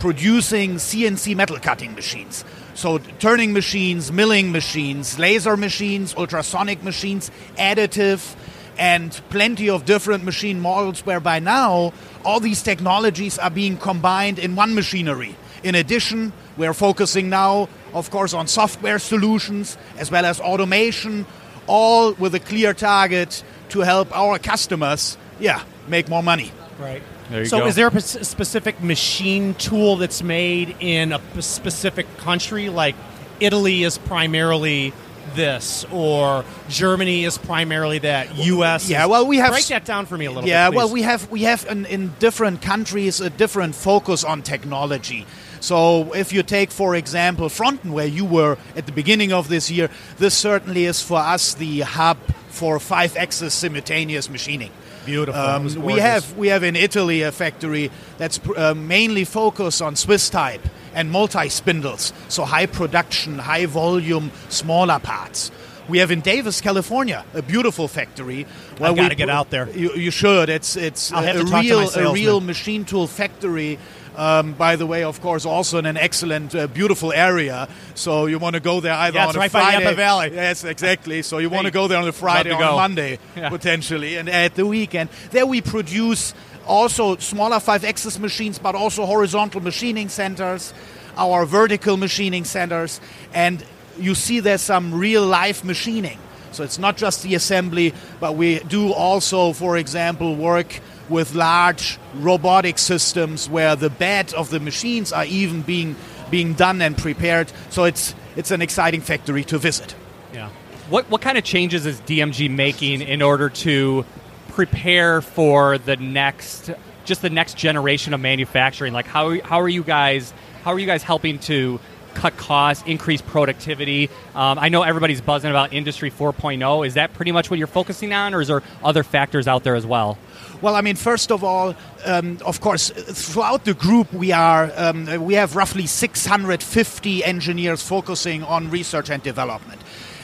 producing 0.00 0.74
CNC 0.74 1.36
metal 1.36 1.58
cutting 1.58 1.94
machines. 1.94 2.44
So, 2.82 2.98
turning 2.98 3.52
machines, 3.52 4.10
milling 4.10 4.50
machines, 4.50 5.16
laser 5.16 5.56
machines, 5.56 6.14
ultrasonic 6.14 6.82
machines, 6.82 7.30
additive, 7.56 8.34
and 8.76 9.12
plenty 9.30 9.70
of 9.70 9.84
different 9.84 10.24
machine 10.24 10.58
models 10.58 11.06
where 11.06 11.20
by 11.20 11.38
now 11.38 11.92
all 12.24 12.40
these 12.40 12.60
technologies 12.60 13.38
are 13.38 13.50
being 13.50 13.76
combined 13.76 14.40
in 14.40 14.56
one 14.56 14.74
machinery. 14.74 15.36
In 15.62 15.76
addition, 15.76 16.32
we're 16.56 16.74
focusing 16.74 17.30
now, 17.30 17.68
of 17.94 18.10
course, 18.10 18.34
on 18.34 18.48
software 18.48 18.98
solutions 18.98 19.78
as 19.96 20.10
well 20.10 20.24
as 20.24 20.40
automation, 20.40 21.24
all 21.68 22.14
with 22.14 22.34
a 22.34 22.40
clear 22.40 22.74
target 22.74 23.44
to 23.68 23.82
help 23.82 24.10
our 24.10 24.40
customers, 24.40 25.16
yeah, 25.38 25.62
make 25.86 26.08
more 26.08 26.24
money. 26.24 26.50
right 26.80 27.02
There 27.32 27.40
you 27.40 27.46
so 27.46 27.60
go. 27.60 27.66
is 27.66 27.74
there 27.74 27.88
a 27.88 28.00
specific 28.00 28.82
machine 28.82 29.54
tool 29.54 29.96
that's 29.96 30.22
made 30.22 30.76
in 30.80 31.12
a 31.12 31.42
specific 31.42 32.06
country 32.18 32.68
like 32.68 32.94
italy 33.40 33.82
is 33.82 33.98
primarily 33.98 34.92
this 35.34 35.84
or 35.90 36.44
germany 36.68 37.24
is 37.24 37.38
primarily 37.38 37.98
that 38.00 38.28
us 38.38 38.88
Yeah, 38.88 39.06
well, 39.06 39.26
we 39.26 39.38
have 39.38 39.52
break 39.52 39.66
that 39.66 39.84
down 39.84 40.06
for 40.06 40.18
me 40.18 40.26
a 40.26 40.30
little 40.30 40.48
yeah, 40.48 40.70
bit 40.70 40.76
well, 40.76 40.90
we 40.90 41.02
have 41.02 41.30
we 41.30 41.42
have 41.42 41.66
in, 41.70 41.86
in 41.86 42.12
different 42.18 42.60
countries 42.62 43.20
a 43.20 43.30
different 43.30 43.74
focus 43.74 44.24
on 44.24 44.42
technology. 44.42 45.26
So, 45.60 46.12
if 46.12 46.32
you 46.32 46.42
take, 46.42 46.72
for 46.72 46.96
example, 46.96 47.48
Pfronten, 47.48 47.92
where 47.92 48.06
you 48.06 48.24
were 48.24 48.58
at 48.74 48.86
the 48.86 48.92
beginning 48.92 49.32
of 49.32 49.46
this 49.48 49.70
year, 49.70 49.90
this 50.18 50.34
certainly 50.34 50.86
is 50.86 51.00
for 51.00 51.18
us 51.18 51.54
the 51.54 51.82
hub 51.82 52.18
for 52.48 52.80
five-axis 52.80 53.54
simultaneous 53.54 54.28
machining. 54.28 54.72
Beautiful. 55.04 55.40
Um, 55.40 55.82
we 55.82 55.94
have 55.94 56.36
we 56.36 56.48
have 56.48 56.62
in 56.62 56.76
Italy 56.76 57.22
a 57.22 57.32
factory 57.32 57.90
that's 58.18 58.38
pr- 58.38 58.56
uh, 58.56 58.74
mainly 58.74 59.24
focused 59.24 59.82
on 59.82 59.96
Swiss 59.96 60.30
type 60.30 60.62
and 60.94 61.10
multi 61.10 61.48
spindles, 61.48 62.12
so 62.28 62.44
high 62.44 62.66
production, 62.66 63.38
high 63.38 63.66
volume, 63.66 64.30
smaller 64.48 64.98
parts. 64.98 65.50
We 65.92 65.98
have 65.98 66.10
in 66.10 66.22
Davis, 66.22 66.62
California, 66.62 67.22
a 67.34 67.42
beautiful 67.42 67.86
factory. 67.86 68.46
I've 68.80 68.94
we 68.94 68.96
gotta 68.96 69.14
get 69.14 69.28
out 69.28 69.50
there. 69.50 69.68
You, 69.68 69.92
you 69.92 70.10
should. 70.10 70.48
It's 70.48 70.74
it's 70.74 71.12
I'll 71.12 71.22
a, 71.22 71.32
to 71.34 71.44
real 71.44 71.80
a 71.80 72.12
real 72.14 72.40
machine 72.40 72.86
tool 72.86 73.06
factory. 73.06 73.78
Um, 74.16 74.54
by 74.54 74.76
the 74.76 74.86
way, 74.86 75.04
of 75.04 75.20
course, 75.20 75.44
also 75.44 75.76
in 75.76 75.84
an 75.84 75.98
excellent, 75.98 76.54
uh, 76.54 76.66
beautiful 76.66 77.12
area. 77.12 77.68
So 77.94 78.24
you 78.24 78.38
want 78.38 78.54
to 78.54 78.60
go 78.60 78.80
there 78.80 78.94
either 78.94 79.16
Yeah, 79.16 79.24
on 79.24 79.28
it's 79.28 79.36
a 79.36 79.40
right 79.40 79.52
by 79.52 79.60
Friday. 79.60 79.84
Napa 79.84 79.96
Valley. 79.96 80.30
Yes, 80.32 80.64
exactly. 80.64 81.20
So 81.20 81.36
you 81.36 81.50
want 81.50 81.66
to 81.66 81.70
go 81.70 81.88
there 81.88 81.98
on 81.98 82.08
a 82.08 82.12
Friday 82.12 82.52
or 82.52 82.62
a. 82.62 82.72
Monday 82.72 83.18
Yeah. 83.36 83.50
potentially, 83.50 84.16
and 84.16 84.30
at 84.30 84.54
the 84.54 84.64
weekend. 84.64 85.10
There 85.30 85.44
we 85.44 85.60
produce 85.60 86.32
also 86.66 87.16
smaller 87.16 87.60
five-axis 87.60 88.18
machines, 88.18 88.58
but 88.58 88.74
also 88.74 89.04
horizontal 89.04 89.60
machining 89.60 90.08
centers, 90.08 90.72
our 91.18 91.44
vertical 91.44 91.98
machining 91.98 92.44
centers, 92.44 92.98
and 93.34 93.62
you 93.98 94.14
see 94.14 94.40
there's 94.40 94.62
some 94.62 94.94
real 94.94 95.24
life 95.26 95.64
machining. 95.64 96.18
So 96.52 96.62
it's 96.64 96.78
not 96.78 96.96
just 96.96 97.22
the 97.22 97.34
assembly, 97.34 97.94
but 98.20 98.36
we 98.36 98.58
do 98.60 98.92
also, 98.92 99.52
for 99.52 99.76
example, 99.76 100.36
work 100.36 100.80
with 101.08 101.34
large 101.34 101.98
robotic 102.14 102.78
systems 102.78 103.48
where 103.48 103.74
the 103.76 103.90
bed 103.90 104.32
of 104.34 104.50
the 104.50 104.60
machines 104.60 105.12
are 105.12 105.24
even 105.24 105.62
being 105.62 105.96
being 106.30 106.54
done 106.54 106.80
and 106.80 106.96
prepared. 106.96 107.52
So 107.70 107.84
it's 107.84 108.14
it's 108.36 108.50
an 108.50 108.62
exciting 108.62 109.00
factory 109.00 109.44
to 109.44 109.58
visit. 109.58 109.94
yeah 110.32 110.48
What 110.88 111.10
what 111.10 111.20
kind 111.20 111.38
of 111.38 111.44
changes 111.44 111.86
is 111.86 112.00
DMG 112.02 112.50
making 112.50 113.02
in 113.02 113.22
order 113.22 113.48
to 113.48 114.04
prepare 114.48 115.20
for 115.22 115.78
the 115.78 115.96
next 115.96 116.70
just 117.04 117.22
the 117.22 117.30
next 117.30 117.56
generation 117.56 118.14
of 118.14 118.20
manufacturing? 118.20 118.92
Like 118.92 119.06
how 119.06 119.40
how 119.40 119.60
are 119.60 119.68
you 119.68 119.82
guys 119.82 120.32
how 120.64 120.72
are 120.72 120.78
you 120.78 120.86
guys 120.86 121.02
helping 121.02 121.38
to 121.40 121.80
cut 122.14 122.36
costs, 122.36 122.84
increase 122.86 123.20
productivity. 123.20 124.10
Um, 124.34 124.58
I 124.58 124.68
know 124.68 124.82
everybody's 124.82 125.20
buzzing 125.20 125.50
about 125.50 125.72
Industry 125.72 126.10
4.0. 126.10 126.86
Is 126.86 126.94
that 126.94 127.12
pretty 127.14 127.32
much 127.32 127.50
what 127.50 127.58
you're 127.58 127.66
focusing 127.66 128.12
on, 128.12 128.34
or 128.34 128.40
is 128.40 128.48
there 128.48 128.62
other 128.82 129.02
factors 129.02 129.48
out 129.48 129.64
there 129.64 129.74
as 129.74 129.86
well? 129.86 130.18
Well, 130.60 130.76
I 130.76 130.80
mean, 130.80 130.96
first 130.96 131.32
of 131.32 131.42
all, 131.42 131.74
um, 132.04 132.38
of 132.44 132.60
course, 132.60 132.90
throughout 132.90 133.64
the 133.64 133.74
group, 133.74 134.12
we 134.12 134.30
are 134.30 134.70
um, 134.76 135.24
we 135.24 135.34
have 135.34 135.56
roughly 135.56 135.86
650 135.86 137.24
engineers 137.24 137.82
focusing 137.82 138.44
on 138.44 138.70
research 138.70 139.10
and 139.10 139.22
development. 139.22 139.80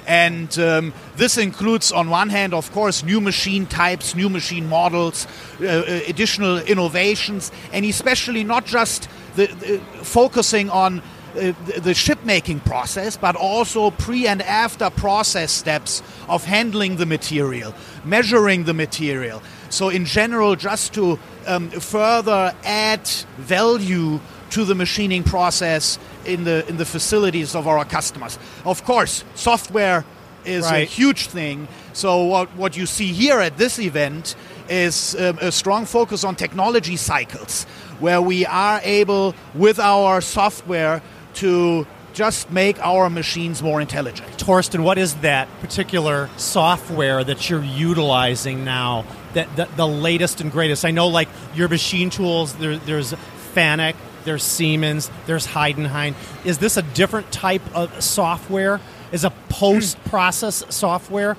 And 0.08 0.58
um, 0.58 0.94
this 1.16 1.36
includes, 1.36 1.92
on 1.92 2.08
one 2.08 2.30
hand, 2.30 2.54
of 2.54 2.72
course, 2.72 3.04
new 3.04 3.20
machine 3.20 3.66
types, 3.66 4.14
new 4.14 4.30
machine 4.30 4.66
models, 4.66 5.26
uh, 5.60 5.66
uh 5.66 6.00
additional 6.08 6.58
innovations, 6.60 7.52
and 7.72 7.84
especially 7.84 8.42
not 8.42 8.64
just 8.64 9.08
the, 9.36 9.46
the 9.46 9.78
focusing 10.02 10.70
on 10.70 11.02
uh, 11.38 11.80
the 11.80 11.94
ship 11.94 12.24
making 12.24 12.60
process, 12.60 13.16
but 13.16 13.36
also 13.36 13.90
pre 13.90 14.26
and 14.26 14.42
after 14.42 14.90
process 14.90 15.52
steps 15.52 16.02
of 16.28 16.44
handling 16.44 16.96
the 16.96 17.06
material, 17.06 17.74
measuring 18.04 18.64
the 18.64 18.74
material. 18.74 19.42
So, 19.70 19.88
in 19.88 20.04
general, 20.04 20.56
just 20.56 20.94
to 20.94 21.18
um, 21.46 21.70
further 21.70 22.54
add 22.64 23.06
value 23.36 24.20
to 24.50 24.64
the 24.64 24.74
machining 24.74 25.22
process 25.22 25.98
in 26.24 26.44
the 26.44 26.66
in 26.68 26.76
the 26.76 26.84
facilities 26.84 27.54
of 27.54 27.66
our 27.66 27.84
customers. 27.84 28.38
Of 28.64 28.84
course, 28.84 29.24
software 29.34 30.04
is 30.44 30.64
right. 30.64 30.78
a 30.78 30.84
huge 30.84 31.26
thing. 31.26 31.68
So 31.92 32.24
what 32.24 32.48
what 32.56 32.76
you 32.76 32.86
see 32.86 33.12
here 33.12 33.40
at 33.40 33.58
this 33.58 33.78
event 33.78 34.36
is 34.68 35.14
um, 35.16 35.38
a 35.40 35.52
strong 35.52 35.86
focus 35.86 36.24
on 36.24 36.36
technology 36.36 36.96
cycles, 36.96 37.64
where 38.00 38.20
we 38.22 38.46
are 38.46 38.80
able 38.82 39.34
with 39.54 39.78
our 39.78 40.20
software 40.20 41.02
to 41.40 41.86
just 42.14 42.50
make 42.50 42.78
our 42.84 43.08
machines 43.08 43.62
more 43.62 43.80
intelligent. 43.80 44.28
Thorsten, 44.40 44.82
what 44.82 44.98
is 44.98 45.14
that 45.16 45.46
particular 45.60 46.28
software 46.36 47.22
that 47.22 47.48
you're 47.48 47.62
utilizing 47.62 48.64
now? 48.64 49.04
That 49.34 49.54
the, 49.56 49.68
the 49.76 49.86
latest 49.86 50.40
and 50.40 50.50
greatest. 50.50 50.84
I 50.84 50.90
know, 50.90 51.08
like 51.08 51.28
your 51.54 51.68
machine 51.68 52.10
tools. 52.10 52.54
There, 52.54 52.76
there's 52.76 53.14
FANUC, 53.54 53.94
there's 54.24 54.42
Siemens, 54.42 55.10
there's 55.26 55.46
Heidenhain. 55.46 56.14
Is 56.44 56.58
this 56.58 56.76
a 56.76 56.82
different 56.82 57.30
type 57.30 57.62
of 57.74 58.02
software? 58.02 58.80
Is 59.12 59.24
a 59.24 59.30
post-process 59.48 60.64
software? 60.70 61.36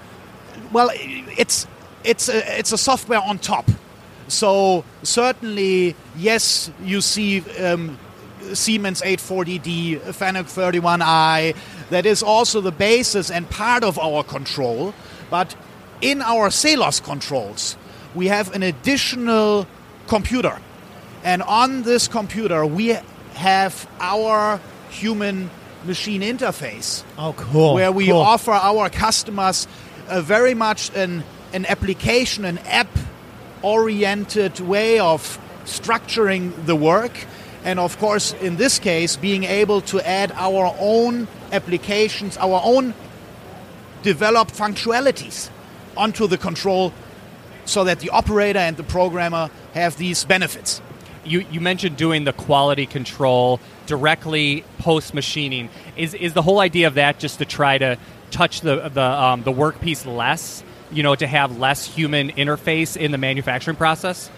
Well, 0.71 0.91
it's 0.93 1.67
it's 2.03 2.29
a, 2.29 2.59
it's 2.59 2.71
a 2.71 2.77
software 2.77 3.19
on 3.19 3.37
top. 3.39 3.69
So 4.27 4.85
certainly, 5.03 5.95
yes, 6.15 6.71
you 6.83 7.01
see 7.01 7.41
um, 7.59 7.97
Siemens 8.55 9.01
840D, 9.01 9.99
FANUC 10.01 10.45
31i. 10.45 11.55
That 11.89 12.05
is 12.05 12.23
also 12.23 12.61
the 12.61 12.71
basis 12.71 13.31
and 13.31 13.49
part 13.49 13.83
of 13.83 13.97
our 13.99 14.23
control. 14.23 14.93
But 15.29 15.55
in 16.01 16.21
our 16.21 16.49
Celos 16.49 16.99
controls, 17.03 17.77
we 18.15 18.27
have 18.27 18.53
an 18.55 18.63
additional 18.63 19.67
computer 20.07 20.59
and 21.23 21.43
on 21.43 21.83
this 21.83 22.07
computer, 22.07 22.65
we 22.65 22.97
have 23.33 23.89
our 23.99 24.59
human 24.89 25.49
machine 25.85 26.21
interface. 26.21 27.03
Oh, 27.17 27.33
cool. 27.33 27.73
Where 27.73 27.91
we 27.91 28.07
cool. 28.07 28.17
offer 28.17 28.51
our 28.51 28.89
customers 28.89 29.67
a 30.07 30.21
very 30.21 30.53
much 30.53 30.95
an, 30.95 31.23
an 31.53 31.65
application, 31.65 32.45
an 32.45 32.57
app 32.59 32.89
oriented 33.61 34.59
way 34.59 34.99
of 34.99 35.39
structuring 35.65 36.65
the 36.65 36.75
work. 36.75 37.11
And 37.63 37.79
of 37.79 37.97
course, 37.97 38.33
in 38.33 38.55
this 38.55 38.79
case, 38.79 39.15
being 39.15 39.43
able 39.43 39.81
to 39.81 40.07
add 40.07 40.31
our 40.33 40.75
own 40.79 41.27
applications, 41.51 42.37
our 42.37 42.61
own 42.63 42.93
developed 44.01 44.55
functionalities 44.55 45.49
onto 45.97 46.27
the 46.27 46.37
control 46.37 46.93
so 47.65 47.83
that 47.83 47.99
the 47.99 48.09
operator 48.09 48.59
and 48.59 48.77
the 48.77 48.83
programmer 48.83 49.49
have 49.73 49.97
these 49.97 50.23
benefits 50.23 50.81
you, 51.29 51.45
you 51.51 51.61
mentioned 51.61 51.97
doing 51.97 52.23
the 52.23 52.33
quality 52.33 52.85
control 52.85 53.59
directly 53.85 54.63
post 54.79 55.13
machining. 55.13 55.69
Is 55.95 56.13
is 56.13 56.33
the 56.33 56.41
whole 56.41 56.59
idea 56.59 56.87
of 56.87 56.95
that 56.95 57.19
just 57.19 57.39
to 57.39 57.45
try 57.45 57.77
to 57.77 57.97
touch 58.31 58.61
the 58.61 58.89
the 58.89 59.03
um, 59.03 59.43
the 59.43 59.51
workpiece 59.51 60.05
less? 60.05 60.63
You 60.91 61.03
know, 61.03 61.15
to 61.15 61.27
have 61.27 61.57
less 61.59 61.85
human 61.85 62.31
interface 62.31 62.97
in 62.97 63.11
the 63.11 63.17
manufacturing 63.17 63.77
process. 63.77 64.31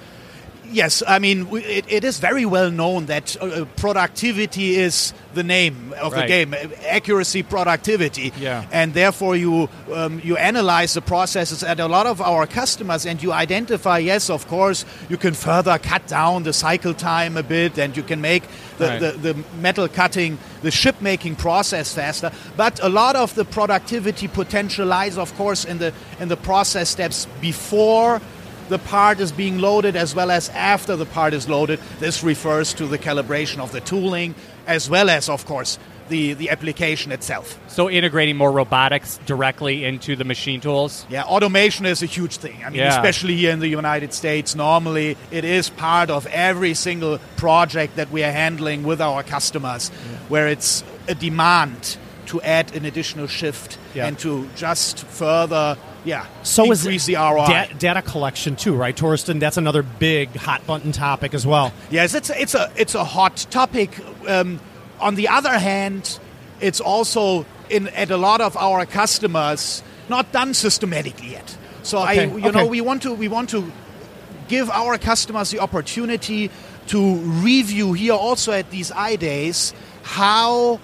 Yes, 0.71 1.03
I 1.05 1.19
mean 1.19 1.47
it, 1.51 1.85
it 1.89 2.03
is 2.03 2.19
very 2.19 2.45
well 2.45 2.71
known 2.71 3.07
that 3.07 3.35
uh, 3.41 3.45
uh, 3.45 3.65
productivity 3.75 4.75
is 4.75 5.13
the 5.33 5.43
name 5.43 5.93
of 6.01 6.13
right. 6.13 6.21
the 6.21 6.27
game. 6.27 6.55
Accuracy, 6.87 7.43
productivity, 7.43 8.31
yeah. 8.39 8.65
and 8.71 8.93
therefore 8.93 9.35
you 9.35 9.69
um, 9.93 10.21
you 10.23 10.37
analyze 10.37 10.93
the 10.93 11.01
processes 11.01 11.63
at 11.63 11.79
a 11.79 11.87
lot 11.87 12.07
of 12.07 12.21
our 12.21 12.47
customers, 12.47 13.05
and 13.05 13.21
you 13.21 13.31
identify. 13.33 13.97
Yes, 13.97 14.29
of 14.29 14.47
course, 14.47 14.85
you 15.09 15.17
can 15.17 15.33
further 15.33 15.77
cut 15.77 16.07
down 16.07 16.43
the 16.43 16.53
cycle 16.53 16.93
time 16.93 17.37
a 17.37 17.43
bit, 17.43 17.77
and 17.77 17.95
you 17.97 18.03
can 18.03 18.21
make 18.21 18.43
the, 18.77 18.87
right. 18.87 18.99
the, 18.99 19.33
the 19.33 19.43
metal 19.59 19.87
cutting, 19.87 20.37
the 20.61 20.71
ship 20.71 21.01
making 21.01 21.35
process 21.35 21.93
faster. 21.93 22.31
But 22.55 22.79
a 22.81 22.89
lot 22.89 23.15
of 23.15 23.35
the 23.35 23.45
productivity 23.45 24.27
potential 24.27 24.85
lies, 24.87 25.17
of 25.17 25.33
course, 25.35 25.65
in 25.65 25.79
the 25.79 25.93
in 26.19 26.29
the 26.29 26.37
process 26.37 26.89
steps 26.89 27.27
before 27.41 28.21
the 28.71 28.79
part 28.79 29.19
is 29.19 29.33
being 29.33 29.59
loaded 29.59 29.97
as 29.97 30.15
well 30.15 30.31
as 30.31 30.47
after 30.49 30.95
the 30.95 31.05
part 31.05 31.33
is 31.33 31.49
loaded. 31.49 31.77
This 31.99 32.23
refers 32.23 32.73
to 32.75 32.85
the 32.85 32.97
calibration 32.97 33.59
of 33.59 33.73
the 33.73 33.81
tooling 33.81 34.33
as 34.65 34.89
well 34.89 35.09
as, 35.09 35.27
of 35.27 35.45
course, 35.45 35.77
the, 36.07 36.33
the 36.35 36.49
application 36.49 37.11
itself. 37.11 37.59
So 37.67 37.89
integrating 37.89 38.37
more 38.37 38.49
robotics 38.49 39.19
directly 39.25 39.83
into 39.83 40.15
the 40.15 40.23
machine 40.23 40.61
tools? 40.61 41.05
Yeah, 41.09 41.23
automation 41.23 41.85
is 41.85 42.01
a 42.01 42.05
huge 42.05 42.37
thing. 42.37 42.63
I 42.63 42.69
mean, 42.69 42.79
yeah. 42.79 42.95
especially 42.95 43.35
here 43.35 43.51
in 43.51 43.59
the 43.59 43.67
United 43.67 44.13
States, 44.13 44.55
normally 44.55 45.17
it 45.31 45.43
is 45.43 45.69
part 45.69 46.09
of 46.09 46.25
every 46.27 46.73
single 46.73 47.19
project 47.35 47.97
that 47.97 48.09
we 48.09 48.23
are 48.23 48.31
handling 48.31 48.83
with 48.83 49.01
our 49.01 49.21
customers, 49.21 49.91
yeah. 49.91 50.17
where 50.29 50.47
it's 50.47 50.81
a 51.09 51.15
demand 51.15 51.97
to 52.27 52.41
add 52.41 52.73
an 52.73 52.85
additional 52.85 53.27
shift 53.27 53.77
yeah. 53.93 54.07
and 54.07 54.17
to 54.19 54.47
just 54.55 55.03
further 55.05 55.77
yeah. 56.03 56.25
So 56.43 56.63
increase 56.63 57.01
is 57.01 57.05
the 57.05 57.15
ROI. 57.15 57.45
Da- 57.47 57.73
data 57.77 58.01
collection 58.01 58.55
too, 58.55 58.75
right, 58.75 58.95
Thorsten? 58.95 59.39
That's 59.39 59.57
another 59.57 59.83
big 59.83 60.35
hot 60.35 60.65
button 60.65 60.91
topic 60.91 61.33
as 61.33 61.45
well. 61.45 61.73
Yes, 61.89 62.13
it's 62.15 62.29
a, 62.29 62.41
it's 62.41 62.55
a 62.55 62.71
it's 62.75 62.95
a 62.95 63.03
hot 63.03 63.45
topic. 63.49 63.97
Um, 64.27 64.59
on 64.99 65.15
the 65.15 65.27
other 65.27 65.57
hand, 65.57 66.19
it's 66.59 66.79
also 66.79 67.45
in 67.69 67.87
at 67.89 68.11
a 68.11 68.17
lot 68.17 68.41
of 68.41 68.57
our 68.57 68.85
customers 68.85 69.83
not 70.09 70.31
done 70.31 70.53
systematically 70.53 71.31
yet. 71.31 71.57
So 71.83 71.99
okay. 71.99 72.21
I, 72.21 72.23
you 72.25 72.47
okay. 72.47 72.51
know, 72.51 72.65
we 72.65 72.81
want 72.81 73.03
to 73.03 73.13
we 73.13 73.27
want 73.27 73.49
to 73.51 73.71
give 74.47 74.69
our 74.69 74.97
customers 74.97 75.51
the 75.51 75.59
opportunity 75.59 76.51
to 76.87 77.15
review 77.15 77.93
here 77.93 78.13
also 78.13 78.51
at 78.51 78.69
these 78.69 78.91
iDays 78.91 79.73
how 80.03 80.79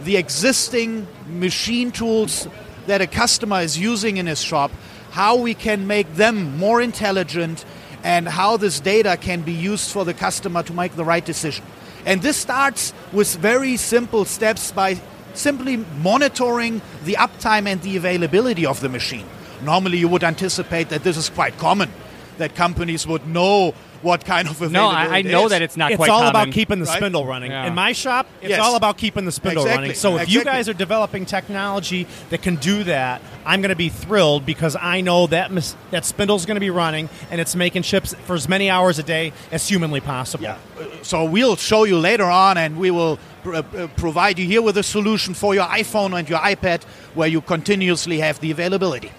the 0.00 0.16
existing 0.16 1.06
machine 1.28 1.92
tools 1.92 2.48
that 2.88 3.00
a 3.00 3.06
customer 3.06 3.60
is 3.60 3.78
using 3.78 4.16
in 4.16 4.26
his 4.26 4.42
shop, 4.42 4.70
how 5.10 5.36
we 5.36 5.54
can 5.54 5.86
make 5.86 6.12
them 6.16 6.58
more 6.58 6.82
intelligent, 6.82 7.64
and 8.02 8.28
how 8.28 8.56
this 8.56 8.80
data 8.80 9.16
can 9.16 9.42
be 9.42 9.52
used 9.52 9.90
for 9.90 10.04
the 10.04 10.14
customer 10.14 10.62
to 10.62 10.72
make 10.72 10.94
the 10.96 11.04
right 11.04 11.24
decision. 11.24 11.64
And 12.06 12.22
this 12.22 12.36
starts 12.36 12.92
with 13.12 13.36
very 13.36 13.76
simple 13.76 14.24
steps 14.24 14.72
by 14.72 15.00
simply 15.34 15.76
monitoring 16.02 16.80
the 17.04 17.14
uptime 17.14 17.66
and 17.66 17.80
the 17.82 17.96
availability 17.96 18.64
of 18.66 18.80
the 18.80 18.88
machine. 18.88 19.26
Normally, 19.62 19.98
you 19.98 20.08
would 20.08 20.24
anticipate 20.24 20.88
that 20.90 21.02
this 21.02 21.16
is 21.16 21.28
quite 21.28 21.58
common, 21.58 21.90
that 22.38 22.54
companies 22.54 23.06
would 23.06 23.26
know 23.26 23.74
what 24.02 24.24
kind 24.24 24.48
of 24.48 24.60
No, 24.70 24.88
I, 24.88 25.18
I 25.18 25.22
know 25.22 25.44
is. 25.44 25.50
that 25.50 25.62
it's 25.62 25.76
not. 25.76 25.88
Quite 25.88 25.98
that. 25.98 26.02
It's 26.04 26.10
all 26.10 26.18
common, 26.20 26.30
about 26.30 26.54
keeping 26.54 26.78
the 26.78 26.86
right? 26.86 26.96
spindle 26.96 27.26
running. 27.26 27.50
Yeah. 27.50 27.66
In 27.66 27.74
my 27.74 27.92
shop, 27.92 28.26
it's 28.40 28.50
yes. 28.50 28.60
all 28.60 28.76
about 28.76 28.98
keeping 28.98 29.24
the 29.24 29.32
spindle 29.32 29.64
exactly. 29.64 29.82
running. 29.82 29.96
So 29.96 30.16
if 30.16 30.22
exactly. 30.22 30.34
you 30.34 30.44
guys 30.44 30.68
are 30.68 30.74
developing 30.74 31.26
technology 31.26 32.06
that 32.30 32.42
can 32.42 32.56
do 32.56 32.84
that, 32.84 33.20
I'm 33.44 33.60
going 33.60 33.70
to 33.70 33.76
be 33.76 33.88
thrilled 33.88 34.46
because 34.46 34.76
I 34.80 35.00
know 35.00 35.26
that 35.28 35.50
mis- 35.50 35.74
that 35.90 36.04
spindle's 36.04 36.46
going 36.46 36.56
to 36.56 36.60
be 36.60 36.70
running 36.70 37.08
and 37.30 37.40
it's 37.40 37.56
making 37.56 37.82
chips 37.82 38.14
for 38.24 38.34
as 38.34 38.48
many 38.48 38.70
hours 38.70 38.98
a 38.98 39.02
day 39.02 39.32
as 39.50 39.68
humanly 39.68 40.00
possible. 40.00 40.44
Yeah. 40.44 40.58
So 41.02 41.24
we'll 41.24 41.56
show 41.56 41.84
you 41.84 41.98
later 41.98 42.24
on, 42.24 42.56
and 42.58 42.78
we 42.78 42.90
will 42.90 43.18
pr- 43.42 43.56
uh, 43.56 43.88
provide 43.96 44.38
you 44.38 44.46
here 44.46 44.62
with 44.62 44.76
a 44.76 44.82
solution 44.82 45.34
for 45.34 45.54
your 45.54 45.64
iPhone 45.64 46.18
and 46.18 46.28
your 46.28 46.38
iPad, 46.38 46.84
where 47.14 47.28
you 47.28 47.40
continuously 47.40 48.18
have 48.18 48.40
the 48.40 48.50
availability. 48.50 49.10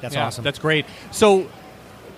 That's 0.00 0.14
yeah, 0.14 0.26
awesome. 0.26 0.44
That's 0.44 0.58
great. 0.58 0.86
So 1.10 1.48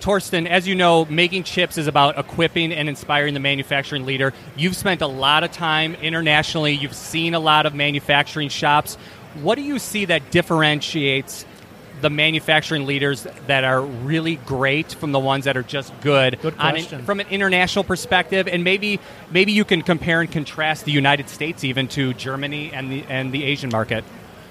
Thorsten, 0.03 0.47
as 0.47 0.67
you 0.67 0.75
know, 0.75 1.05
making 1.05 1.43
chips 1.43 1.77
is 1.77 1.87
about 1.87 2.19
equipping 2.19 2.73
and 2.73 2.89
inspiring 2.89 3.33
the 3.33 3.39
manufacturing 3.39 4.05
leader. 4.05 4.33
You've 4.57 4.75
spent 4.75 5.01
a 5.01 5.07
lot 5.07 5.45
of 5.45 5.51
time 5.53 5.95
internationally, 5.95 6.73
you've 6.73 6.93
seen 6.93 7.33
a 7.33 7.39
lot 7.39 7.65
of 7.65 7.73
manufacturing 7.73 8.49
shops. 8.49 8.95
What 9.41 9.55
do 9.55 9.61
you 9.61 9.79
see 9.79 10.03
that 10.05 10.29
differentiates 10.29 11.45
the 12.01 12.09
manufacturing 12.09 12.85
leaders 12.85 13.25
that 13.47 13.63
are 13.63 13.81
really 13.81 14.35
great 14.35 14.91
from 14.93 15.13
the 15.13 15.19
ones 15.19 15.45
that 15.45 15.55
are 15.55 15.63
just 15.63 15.93
good, 16.01 16.37
Good 16.41 16.55
on 16.59 16.67
an- 16.67 16.73
question. 16.73 17.05
from 17.05 17.21
an 17.21 17.27
international 17.29 17.85
perspective, 17.85 18.49
and 18.49 18.61
maybe 18.65 18.99
maybe 19.31 19.53
you 19.53 19.63
can 19.63 19.81
compare 19.81 20.19
and 20.19 20.29
contrast 20.29 20.83
the 20.83 20.91
United 20.91 21.29
States 21.29 21.63
even 21.63 21.87
to 21.87 22.13
Germany 22.13 22.71
and 22.73 22.91
the 22.91 23.05
and 23.07 23.31
the 23.31 23.45
Asian 23.45 23.69
market. 23.69 24.03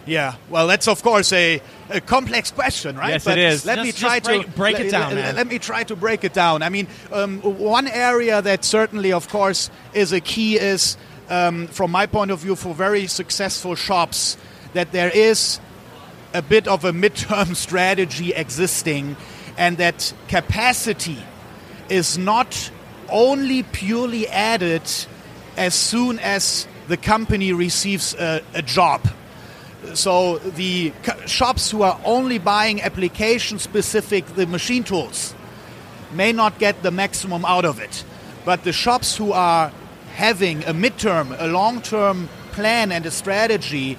Yeah, 0.07 0.35
well, 0.51 0.67
that's 0.67 0.89
of 0.89 1.03
course 1.03 1.33
a, 1.33 1.61
a 1.91 2.01
complex 2.01 2.51
question, 2.51 2.97
right? 2.97 3.11
Yes, 3.11 3.27
it 3.27 3.39
is. 3.39 3.65
Let 3.65 3.77
Just- 3.77 3.87
me 3.87 3.93
try 3.93 4.19
break- 4.21 4.47
to 4.47 4.51
break 4.51 4.81
it 4.81 4.91
down, 4.91 5.15
let- 5.15 5.25
man. 5.25 5.37
Let 5.37 5.47
me 5.47 5.59
try 5.59 5.85
to 5.85 5.95
break 5.97 6.25
it 6.25 6.33
down. 6.33 6.63
I 6.63 6.71
mean, 6.71 6.89
um, 7.13 7.39
one 7.41 7.87
area 7.87 8.43
that 8.43 8.65
certainly, 8.65 9.13
of 9.13 9.29
course, 9.29 9.71
is 9.95 10.13
a 10.13 10.21
key 10.21 10.57
is, 10.59 10.97
um, 11.31 11.69
from 11.69 11.93
my 11.93 12.07
point 12.07 12.31
of 12.33 12.41
view, 12.41 12.57
for 12.57 12.75
very 12.75 13.07
successful 13.07 13.77
shops, 13.77 14.37
that 14.75 14.91
there 14.91 15.11
is 15.15 15.61
a 16.35 16.43
bit 16.43 16.67
of 16.67 16.85
a 16.85 16.93
midterm 16.93 17.55
strategy 17.67 18.33
existing, 18.35 19.17
and 19.57 19.77
that 19.79 20.13
capacity 20.29 21.19
is 21.89 22.19
not 22.19 22.71
only 23.09 23.63
purely 23.63 24.27
added 24.29 24.83
as 25.57 25.75
soon 25.75 26.19
as 26.19 26.67
the 26.89 26.97
company 26.97 27.53
receives 27.53 28.15
a, 28.15 28.41
a 28.55 28.63
job. 28.63 29.07
So 29.95 30.39
the 30.39 30.93
shops 31.27 31.71
who 31.71 31.83
are 31.83 32.01
only 32.05 32.39
buying 32.39 32.83
application 32.83 33.59
specific 33.59 34.27
the 34.35 34.47
machine 34.47 34.85
tools 34.85 35.35
may 36.13 36.33
not 36.33 36.59
get 36.59 36.83
the 36.83 36.91
maximum 36.91 37.45
out 37.45 37.65
of 37.65 37.81
it. 37.81 38.05
But 38.45 38.65
the 38.65 38.73
shops 38.73 39.17
who 39.17 39.33
are 39.33 39.73
having 40.15 40.63
a 40.65 40.75
midterm, 40.75 41.37
a 41.39 41.47
long-term 41.47 42.29
plan 42.53 42.93
and 42.93 43.07
a 43.07 43.11
strategy 43.11 43.97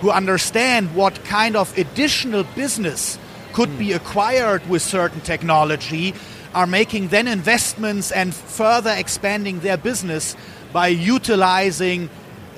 who 0.00 0.10
understand 0.10 0.94
what 0.94 1.24
kind 1.24 1.56
of 1.56 1.76
additional 1.78 2.44
business 2.54 3.18
could 3.52 3.78
be 3.78 3.90
hmm. 3.90 3.96
acquired 3.96 4.68
with 4.68 4.82
certain 4.82 5.20
technology 5.20 6.14
are 6.54 6.66
making 6.66 7.08
then 7.08 7.26
investments 7.26 8.12
and 8.12 8.34
further 8.34 8.94
expanding 8.96 9.60
their 9.60 9.76
business 9.76 10.36
by 10.72 10.88
utilizing 10.88 12.08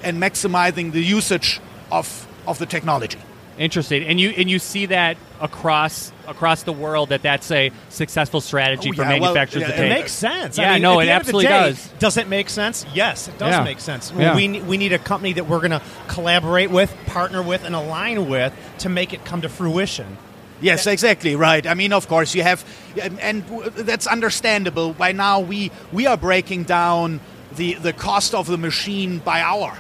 and 0.03 0.21
maximizing 0.21 0.93
the 0.93 1.01
usage 1.01 1.61
of, 1.91 2.26
of 2.47 2.59
the 2.59 2.67
technology. 2.67 3.19
Interesting, 3.59 4.05
and 4.05 4.21
you 4.21 4.29
and 4.37 4.51
you 4.51 4.59
see 4.59 4.85
that 4.87 5.17
across 5.41 6.13
across 6.29 6.65
the 6.65 6.75
world 6.75 7.09
that 7.09 7.23
that's 7.23 7.51
a 7.51 7.71
successful 7.89 8.43
strategy 8.43 8.91
Oh, 8.91 8.93
for 8.93 9.01
yeah, 9.03 9.09
well, 9.13 9.21
manufacturers 9.33 9.63
yeah, 9.63 9.69
to 9.69 9.73
it 9.73 9.77
take. 9.79 9.87
It 9.93 9.95
makes 9.95 10.13
sense. 10.13 10.59
Yeah, 10.59 10.71
I 10.71 10.73
mean, 10.75 10.83
no, 10.83 11.01
it 11.01 11.07
the 11.07 11.11
end 11.13 11.23
of 11.23 11.27
absolutely 11.29 11.45
day, 11.47 11.69
does. 11.71 11.89
Does 11.99 12.17
it 12.19 12.29
make 12.29 12.51
sense? 12.51 12.85
Yes, 12.93 13.29
it 13.29 13.39
does 13.39 13.53
Yeah. 13.53 13.65
make 13.65 13.81
sense. 13.81 14.13
Yeah. 14.15 14.37
We, 14.37 14.61
we 14.61 14.77
need 14.77 14.93
a 14.93 14.99
company 14.99 15.33
that 15.33 15.49
we're 15.49 15.61
going 15.61 15.71
to 15.71 15.81
collaborate 16.07 16.71
with, 16.71 16.95
partner 17.07 17.43
with, 17.43 17.65
and 17.65 17.75
align 17.75 18.29
with 18.29 18.53
to 18.81 18.91
make 18.91 19.15
it 19.15 19.25
come 19.25 19.41
to 19.41 19.49
fruition. 19.49 20.19
Yes, 20.61 20.87
exactly 20.87 21.35
right. 21.35 21.67
I 21.67 21.73
mean, 21.73 21.95
of 21.95 22.09
course, 22.09 22.35
you 22.35 22.43
have, 22.43 22.63
and, 23.01 23.19
and 23.21 23.45
that's 23.75 24.07
understandable. 24.07 24.93
By 24.93 25.13
now, 25.13 25.41
we 25.41 25.71
we 25.93 26.07
are 26.07 26.19
breaking 26.19 26.65
down 26.65 27.21
the 27.55 27.73
the 27.75 27.95
cost 27.95 28.35
of 28.35 28.47
the 28.47 28.59
machine 28.59 29.19
by 29.19 29.41
hour, 29.41 29.79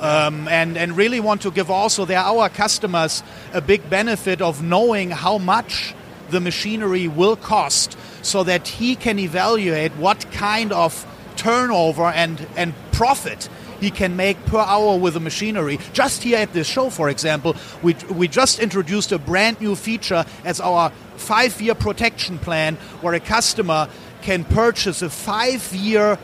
um, 0.00 0.48
and 0.48 0.76
and 0.76 0.96
really 0.96 1.20
want 1.20 1.42
to 1.42 1.50
give 1.50 1.70
also 1.70 2.04
their 2.04 2.18
our 2.18 2.48
customers 2.48 3.22
a 3.52 3.60
big 3.60 3.88
benefit 3.88 4.42
of 4.42 4.62
knowing 4.62 5.10
how 5.10 5.38
much 5.38 5.94
the 6.30 6.40
machinery 6.40 7.08
will 7.08 7.36
cost, 7.36 7.96
so 8.22 8.42
that 8.44 8.66
he 8.68 8.96
can 8.96 9.18
evaluate 9.18 9.92
what 9.92 10.30
kind 10.32 10.72
of 10.72 11.06
turnover 11.36 12.04
and 12.04 12.46
and 12.56 12.74
profit 12.92 13.48
he 13.80 13.90
can 13.90 14.16
make 14.16 14.42
per 14.46 14.58
hour 14.58 14.98
with 14.98 15.14
the 15.14 15.20
machinery. 15.20 15.78
Just 15.92 16.22
here 16.22 16.38
at 16.38 16.52
this 16.52 16.66
show, 16.66 16.90
for 16.90 17.10
example, 17.10 17.54
we, 17.82 17.94
we 18.10 18.28
just 18.28 18.58
introduced 18.58 19.12
a 19.12 19.18
brand 19.18 19.60
new 19.60 19.76
feature 19.76 20.24
as 20.44 20.60
our 20.60 20.90
five 21.16 21.60
year 21.60 21.74
protection 21.74 22.38
plan 22.38 22.76
where 23.02 23.14
a 23.14 23.20
customer 23.20 23.88
can 24.22 24.44
purchase 24.44 25.02
a 25.02 25.10
five 25.10 25.72
year 25.74 26.18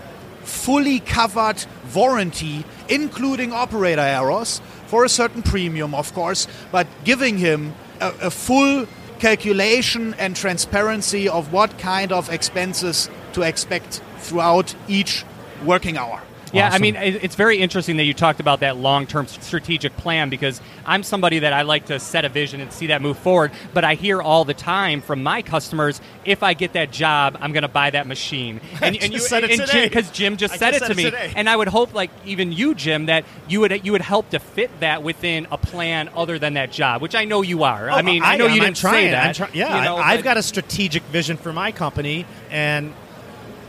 fully 0.50 1.00
covered 1.00 1.64
warranty, 1.94 2.64
including 2.88 3.52
operator 3.52 4.02
errors, 4.02 4.60
for 4.86 5.04
a 5.04 5.08
certain 5.08 5.42
premium, 5.42 5.94
of 5.94 6.12
course, 6.12 6.48
but 6.72 6.86
giving 7.04 7.38
him 7.38 7.74
a, 8.00 8.08
a 8.22 8.30
full 8.30 8.86
calculation 9.20 10.14
and 10.14 10.34
transparency 10.34 11.28
of 11.28 11.52
what 11.52 11.78
kind 11.78 12.10
of 12.10 12.28
expenses 12.30 13.08
to 13.32 13.42
expect 13.42 14.02
throughout 14.18 14.74
each 14.88 15.24
working 15.64 15.96
hour. 15.96 16.20
Yeah, 16.52 16.68
I 16.72 16.78
mean, 16.78 16.96
it's 16.96 17.34
very 17.36 17.58
interesting 17.58 17.96
that 17.98 18.04
you 18.04 18.14
talked 18.14 18.40
about 18.40 18.60
that 18.60 18.76
long-term 18.76 19.26
strategic 19.28 19.96
plan 19.96 20.30
because 20.30 20.60
I'm 20.84 21.02
somebody 21.02 21.40
that 21.40 21.52
I 21.52 21.62
like 21.62 21.86
to 21.86 22.00
set 22.00 22.24
a 22.24 22.28
vision 22.28 22.60
and 22.60 22.72
see 22.72 22.88
that 22.88 23.02
move 23.02 23.18
forward. 23.18 23.52
But 23.72 23.84
I 23.84 23.94
hear 23.94 24.20
all 24.20 24.44
the 24.44 24.54
time 24.54 25.00
from 25.00 25.22
my 25.22 25.42
customers, 25.42 26.00
if 26.24 26.42
I 26.42 26.54
get 26.54 26.72
that 26.72 26.90
job, 26.90 27.38
I'm 27.40 27.52
going 27.52 27.62
to 27.62 27.68
buy 27.68 27.90
that 27.90 28.06
machine. 28.06 28.60
And, 28.82 28.96
and 28.96 29.12
just 29.12 29.28
said 29.28 29.44
it 29.44 29.50
and 29.50 29.60
today. 29.60 29.88
because 29.88 30.10
Jim 30.10 30.38
just 30.38 30.54
I 30.54 30.56
said 30.56 30.70
just 30.72 30.84
it 30.84 30.86
said 30.86 30.94
to 30.94 31.00
it 31.00 31.04
me, 31.04 31.04
today. 31.04 31.32
and 31.36 31.50
I 31.50 31.54
would 31.56 31.68
hope, 31.68 31.92
like 31.92 32.10
even 32.24 32.50
you, 32.50 32.74
Jim, 32.74 33.06
that 33.06 33.24
you 33.46 33.60
would 33.60 33.84
you 33.84 33.92
would 33.92 34.00
help 34.00 34.30
to 34.30 34.38
fit 34.38 34.70
that 34.80 35.02
within 35.02 35.46
a 35.50 35.58
plan 35.58 36.08
other 36.16 36.38
than 36.38 36.54
that 36.54 36.72
job, 36.72 37.02
which 37.02 37.14
I 37.14 37.26
know 37.26 37.42
you 37.42 37.62
are. 37.62 37.90
Oh, 37.90 37.94
I 37.94 38.00
mean, 38.02 38.22
I, 38.22 38.36
know 38.36 38.46
am. 38.46 38.52
you 38.52 38.56
I'm 38.62 38.68
didn't 38.68 38.76
trying. 38.78 39.06
say 39.06 39.10
that. 39.10 39.26
I'm 39.26 39.34
try- 39.34 39.50
yeah, 39.52 39.76
you 39.76 39.84
know, 39.84 39.96
I, 39.96 40.12
I've 40.12 40.24
got 40.24 40.38
a 40.38 40.42
strategic 40.42 41.02
vision 41.04 41.36
for 41.36 41.52
my 41.52 41.72
company, 41.72 42.24
and 42.50 42.94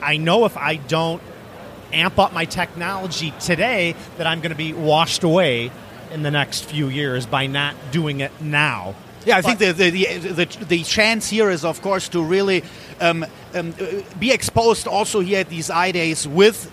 I 0.01 0.15
know 0.17 0.45
if 0.45 0.55
I 0.55 0.77
don't 0.77 1.21
amp 1.93 2.19
up 2.19 2.33
my 2.33 2.45
technology 2.45 3.33
today, 3.39 3.95
that 4.17 4.27
I'm 4.27 4.41
going 4.41 4.51
to 4.51 4.57
be 4.57 4.73
washed 4.73 5.23
away 5.23 5.71
in 6.11 6.23
the 6.23 6.31
next 6.31 6.65
few 6.65 6.89
years 6.89 7.25
by 7.25 7.47
not 7.47 7.75
doing 7.91 8.19
it 8.19 8.31
now. 8.41 8.95
Yeah, 9.25 9.37
I 9.37 9.41
think 9.41 9.59
the 9.59 9.71
the, 9.71 9.89
the 9.91 10.33
the 10.33 10.65
the 10.65 10.83
chance 10.83 11.29
here 11.29 11.51
is, 11.51 11.63
of 11.63 11.81
course, 11.81 12.09
to 12.09 12.23
really 12.23 12.63
um, 12.99 13.25
um, 13.53 13.73
be 14.19 14.31
exposed 14.31 14.87
also 14.87 15.19
here 15.19 15.41
at 15.41 15.49
these 15.49 15.69
I 15.69 15.91
days 15.91 16.27
with 16.27 16.71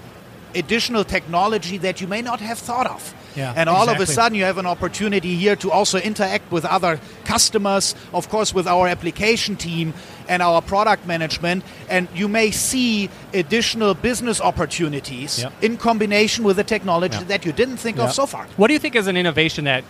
additional 0.55 1.05
technology 1.05 1.79
that 1.79 2.01
you 2.01 2.07
may 2.07 2.23
not 2.23 2.41
have 2.41 2.59
thought 2.59 2.87
of. 2.87 3.15
Yeah, 3.39 3.53
and 3.57 3.69
all 3.69 3.89
of 3.89 4.01
a 4.01 4.07
sudden, 4.07 4.37
you 4.37 4.45
have 4.45 4.59
an 4.59 4.67
opportunity 4.67 5.37
here 5.37 5.55
to 5.57 5.71
also 5.71 5.99
interact 5.99 6.51
with 6.51 6.65
other 6.65 6.99
customers, 7.25 7.95
of 8.13 8.29
course, 8.29 8.53
with 8.53 8.67
our 8.67 8.89
application 8.89 9.55
team 9.57 9.95
and 10.29 10.43
our 10.43 10.61
product 10.61 11.07
management. 11.07 11.63
And 11.89 12.09
you 12.15 12.27
may 12.29 12.51
see 12.51 13.09
additional 13.33 13.95
business 13.95 14.41
opportunities 14.41 15.39
Yep. 15.39 15.53
in 15.63 15.77
combination 15.77 16.45
with 16.45 16.57
the 16.57 16.65
technology 16.65 17.19
Yeah. 17.19 17.25
that 17.29 17.45
you 17.47 17.53
didn't 17.53 17.77
think 17.79 17.97
Yeah. 17.99 18.05
of 18.05 18.13
so 18.13 18.27
far. 18.27 18.47
What 18.57 18.67
do 18.69 18.73
you 18.75 18.81
think 18.81 18.97
is 18.97 19.07
an 19.07 19.17
innovation 19.17 19.65
that 19.67 19.85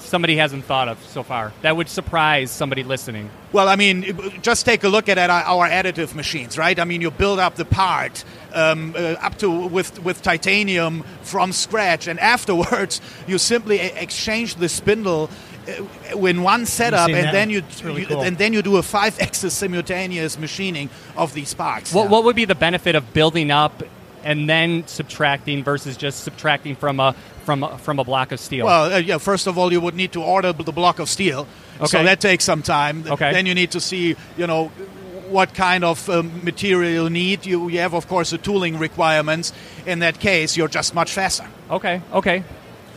somebody 0.00 0.36
hasn't 0.36 0.64
thought 0.64 0.88
of 0.88 1.02
so 1.08 1.22
far 1.22 1.52
that 1.62 1.76
would 1.76 1.88
surprise 1.88 2.50
somebody 2.50 2.82
listening? 2.82 3.30
Well, 3.52 3.68
I 3.68 3.76
mean, 3.76 4.40
just 4.42 4.64
take 4.64 4.84
a 4.84 4.88
look 4.88 5.08
at 5.08 5.18
our, 5.18 5.30
our 5.30 5.68
additive 5.68 6.14
machines, 6.14 6.56
right? 6.56 6.78
I 6.78 6.84
mean, 6.84 7.00
you 7.00 7.10
build 7.10 7.38
up 7.38 7.56
the 7.56 7.64
part 7.64 8.24
um, 8.54 8.94
uh, 8.96 9.16
up 9.20 9.38
to 9.38 9.50
with 9.50 10.02
with 10.02 10.22
titanium 10.22 11.02
from 11.22 11.52
scratch, 11.52 12.06
and 12.08 12.18
afterwards 12.20 13.00
you 13.26 13.38
simply 13.38 13.78
exchange 13.78 14.56
the 14.56 14.68
spindle 14.68 15.30
uh, 15.68 16.18
in 16.26 16.42
one 16.42 16.66
setup, 16.66 17.08
and 17.08 17.26
that? 17.26 17.32
then 17.32 17.50
you, 17.50 17.62
really 17.82 18.02
you- 18.02 18.06
cool. 18.08 18.22
and 18.22 18.38
then 18.38 18.52
you 18.52 18.62
do 18.62 18.76
a 18.76 18.82
five-axis 18.82 19.54
simultaneous 19.62 20.38
machining 20.38 20.90
of 21.16 21.34
these 21.34 21.54
parts. 21.54 21.92
What, 21.92 22.08
what 22.10 22.24
would 22.24 22.36
be 22.36 22.44
the 22.44 22.54
benefit 22.54 22.94
of 22.94 23.12
building 23.12 23.50
up 23.50 23.82
and 24.22 24.48
then 24.48 24.86
subtracting 24.86 25.64
versus 25.64 25.96
just 25.96 26.24
subtracting 26.24 26.76
from 26.76 27.00
a 27.00 27.14
from 27.50 27.64
a, 27.64 27.78
from 27.78 27.98
a 27.98 28.04
block 28.04 28.30
of 28.30 28.38
steel? 28.38 28.66
Well, 28.66 28.92
uh, 28.92 28.98
yeah. 28.98 29.18
First 29.18 29.48
of 29.48 29.58
all, 29.58 29.72
you 29.72 29.80
would 29.80 29.96
need 29.96 30.12
to 30.12 30.22
order 30.22 30.52
the 30.52 30.72
block 30.72 31.00
of 31.00 31.08
steel, 31.08 31.46
so 31.84 32.02
that 32.04 32.20
takes 32.20 32.44
some 32.44 32.62
time. 32.62 33.04
Okay. 33.06 33.32
Then 33.32 33.46
you 33.46 33.54
need 33.54 33.72
to 33.72 33.80
see, 33.80 34.14
you 34.36 34.46
know, 34.46 34.68
what 35.30 35.52
kind 35.54 35.82
of 35.84 36.08
um, 36.08 36.44
material 36.44 37.04
you 37.04 37.10
need. 37.10 37.46
You, 37.46 37.68
you 37.68 37.80
have, 37.80 37.94
of 37.94 38.06
course, 38.06 38.30
the 38.30 38.38
tooling 38.38 38.78
requirements. 38.78 39.52
In 39.86 39.98
that 40.00 40.20
case, 40.20 40.56
you're 40.56 40.68
just 40.68 40.94
much 40.94 41.12
faster. 41.12 41.46
okay, 41.70 42.02
okay. 42.12 42.44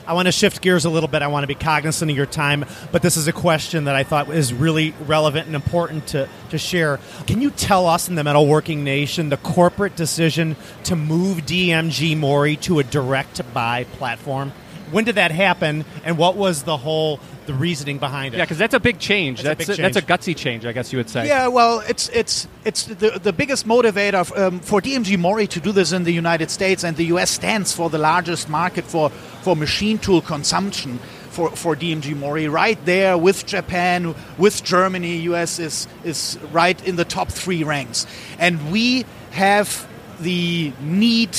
I 0.06 0.14
want 0.14 0.28
to 0.28 0.32
shift 0.32 0.62
gears 0.62 0.86
a 0.86 0.90
little 0.90 1.08
bit. 1.08 1.22
I 1.22 1.28
want 1.28 1.44
to 1.44 1.48
be 1.48 1.56
cognizant 1.56 2.12
of 2.12 2.18
your 2.18 2.26
time, 2.26 2.66
but 2.92 3.02
this 3.02 3.16
is 3.16 3.28
a 3.28 3.34
question 3.34 3.86
that 3.86 3.96
I 3.96 4.04
thought 4.04 4.30
is 4.30 4.54
really 4.54 4.94
relevant 5.08 5.48
and 5.48 5.56
important 5.56 6.08
to, 6.08 6.28
to 6.50 6.58
share. 6.58 7.00
Can 7.26 7.42
you 7.42 7.52
tell 7.52 7.88
us 7.88 8.10
in 8.10 8.16
the 8.16 8.24
metalworking 8.24 8.80
nation 8.80 9.30
the 9.30 9.38
corporate 9.38 9.96
decision 9.96 10.56
to 10.86 10.96
move 10.96 11.46
DMG 11.46 12.18
Mori 12.18 12.58
to 12.58 12.80
a 12.80 12.84
direct 12.84 13.36
to 13.36 13.44
buy 13.44 13.86
platform? 13.86 14.52
When 14.94 15.06
did 15.06 15.16
that 15.16 15.32
happen, 15.32 15.86
and 16.04 16.18
what 16.18 16.36
was 16.36 16.64
the 16.64 16.78
whole 16.78 17.20
the 17.46 17.54
reasoning 17.54 17.98
behind 17.98 18.34
it? 18.34 18.38
Yeah, 18.38 18.44
because 18.46 18.58
that's 18.58 18.74
a 18.74 18.80
big 18.80 19.00
change. 19.00 19.42
That's 19.42 19.64
a 19.64 19.66
That's 19.66 19.78
big 19.78 19.84
that's 19.84 19.98
a 19.98 20.02
gutsy 20.02 20.36
change, 20.36 20.66
I 20.66 20.72
guess 20.72 20.94
you 20.94 20.98
would 21.00 21.10
say. 21.10 21.28
Yeah, 21.28 21.48
well, 21.48 21.82
it's 21.88 22.10
it's 22.10 22.48
it's 22.64 22.86
the 22.86 23.20
the 23.22 23.34
biggest 23.34 23.68
motivator 23.68 24.24
um, 24.38 24.60
for 24.60 24.82
DMG 24.82 25.18
Mori 25.18 25.48
to 25.48 25.60
do 25.60 25.72
this 25.72 25.92
in 25.92 26.04
the 26.04 26.14
United 26.14 26.52
States, 26.52 26.84
and 26.84 26.96
the 26.96 27.06
U.S. 27.06 27.32
stands 27.32 27.74
for 27.74 27.90
the 27.90 27.98
largest 27.98 28.50
market 28.50 28.86
for 28.86 29.10
for 29.10 29.56
machine 29.56 29.98
tool 29.98 30.22
consumption 30.22 31.00
for 31.32 31.50
for 31.50 31.76
DMG 31.76 32.16
Mori. 32.16 32.48
Right 32.48 32.84
there 32.86 33.18
with 33.18 33.46
Japan, 33.46 34.16
with 34.38 34.64
Germany, 34.64 35.18
U.S. 35.30 35.60
is 35.60 35.88
is 36.04 36.38
right 36.52 36.80
in 36.88 36.96
the 36.96 37.06
top 37.06 37.30
three 37.30 37.64
ranks, 37.64 38.06
and 38.38 38.72
we 38.72 39.06
have 39.32 39.88
the 40.20 40.72
need 40.82 41.36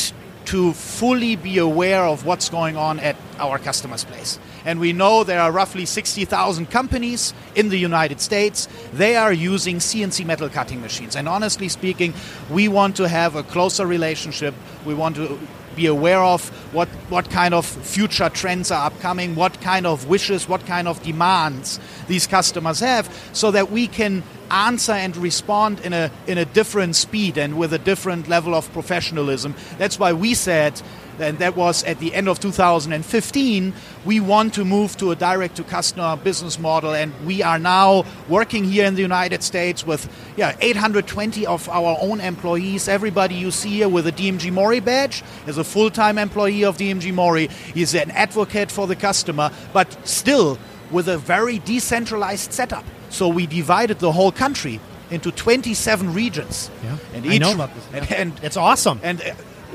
to 0.46 0.72
fully 0.72 1.36
be 1.36 1.58
aware 1.58 2.04
of 2.04 2.24
what's 2.26 2.48
going 2.48 2.76
on 2.76 3.00
at 3.00 3.16
our 3.38 3.58
customer's 3.58 4.04
place. 4.04 4.38
And 4.64 4.80
we 4.80 4.92
know 4.92 5.24
there 5.24 5.40
are 5.40 5.52
roughly 5.52 5.86
60,000 5.86 6.70
companies 6.70 7.34
in 7.54 7.68
the 7.68 7.76
United 7.76 8.20
States. 8.20 8.68
They 8.92 9.16
are 9.16 9.32
using 9.32 9.78
CNC 9.78 10.24
metal 10.24 10.48
cutting 10.48 10.80
machines. 10.80 11.16
And 11.16 11.28
honestly 11.28 11.68
speaking, 11.68 12.14
we 12.50 12.68
want 12.68 12.96
to 12.96 13.08
have 13.08 13.36
a 13.36 13.42
closer 13.42 13.86
relationship. 13.86 14.54
We 14.86 14.94
want 14.94 15.16
to 15.16 15.38
be 15.74 15.86
aware 15.86 16.22
of 16.22 16.48
what, 16.72 16.88
what 17.08 17.30
kind 17.30 17.54
of 17.54 17.66
future 17.66 18.28
trends 18.28 18.70
are 18.70 18.86
upcoming, 18.86 19.34
what 19.34 19.60
kind 19.60 19.86
of 19.86 20.08
wishes, 20.08 20.48
what 20.48 20.64
kind 20.66 20.88
of 20.88 21.02
demands 21.02 21.80
these 22.08 22.26
customers 22.26 22.80
have, 22.80 23.08
so 23.32 23.50
that 23.50 23.70
we 23.70 23.86
can 23.86 24.22
answer 24.50 24.92
and 24.92 25.16
respond 25.16 25.80
in 25.80 25.92
a, 25.92 26.10
in 26.26 26.38
a 26.38 26.44
different 26.44 26.96
speed 26.96 27.38
and 27.38 27.58
with 27.58 27.72
a 27.72 27.78
different 27.78 28.28
level 28.28 28.54
of 28.54 28.70
professionalism. 28.72 29.54
That's 29.78 29.98
why 29.98 30.12
we 30.12 30.34
said, 30.34 30.80
and 31.20 31.38
that 31.38 31.56
was 31.56 31.84
at 31.84 31.98
the 31.98 32.14
end 32.14 32.28
of 32.28 32.40
2015, 32.40 33.72
we 34.04 34.20
want 34.20 34.54
to 34.54 34.64
move 34.64 34.96
to 34.98 35.10
a 35.10 35.16
direct 35.16 35.56
to 35.56 35.64
customer 35.64 36.16
business 36.16 36.58
model. 36.58 36.94
And 36.94 37.12
we 37.26 37.42
are 37.42 37.58
now 37.58 38.04
working 38.28 38.64
here 38.64 38.84
in 38.86 38.94
the 38.94 39.02
United 39.02 39.42
States 39.42 39.86
with 39.86 40.08
yeah, 40.36 40.56
820 40.60 41.46
of 41.46 41.68
our 41.68 41.96
own 42.00 42.20
employees. 42.20 42.88
Everybody 42.88 43.34
you 43.34 43.50
see 43.50 43.70
here 43.70 43.88
with 43.88 44.06
a 44.06 44.12
DMG 44.12 44.52
Mori 44.52 44.80
badge 44.80 45.22
is 45.46 45.58
a 45.58 45.64
full 45.64 45.90
time 45.90 46.18
employee 46.18 46.64
of 46.64 46.76
DMG 46.76 47.12
Mori. 47.12 47.48
He's 47.74 47.94
an 47.94 48.10
advocate 48.10 48.70
for 48.70 48.86
the 48.86 48.96
customer, 48.96 49.50
but 49.72 49.96
still 50.06 50.58
with 50.90 51.08
a 51.08 51.18
very 51.18 51.58
decentralized 51.60 52.52
setup. 52.52 52.84
So 53.10 53.28
we 53.28 53.46
divided 53.46 53.98
the 54.00 54.12
whole 54.12 54.32
country 54.32 54.80
into 55.10 55.30
27 55.30 56.12
regions. 56.14 56.70
Yeah, 56.82 56.96
and 57.14 57.30
I 57.30 57.38
know 57.38 57.52
about 57.54 57.74
this. 57.74 57.84
And, 57.92 58.10
Yeah. 58.10 58.16
and 58.16 58.32
It's 58.42 58.56
awesome. 58.56 59.00
And 59.02 59.20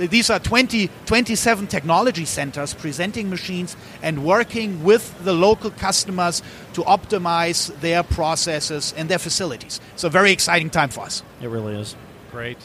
these 0.08 0.30
are 0.30 0.40
20, 0.40 0.90
27 1.06 1.68
technology 1.68 2.26
centers 2.26 2.74
presenting 2.74 3.30
machines 3.30 3.76
and 4.02 4.24
working 4.24 4.84
with 4.84 5.24
the 5.24 5.34
local 5.34 5.72
customers 5.72 6.42
to 6.74 6.82
optimize 6.84 7.78
their 7.82 8.04
processes 8.04 8.94
and 8.96 9.10
their 9.10 9.20
facilities. 9.20 9.82
It's 9.94 10.04
a 10.04 10.10
very 10.10 10.32
exciting 10.32 10.70
time 10.70 10.90
for 10.90 11.02
us. 11.02 11.24
It 11.42 11.48
really 11.48 11.76
is. 11.76 11.96
Great. 12.32 12.58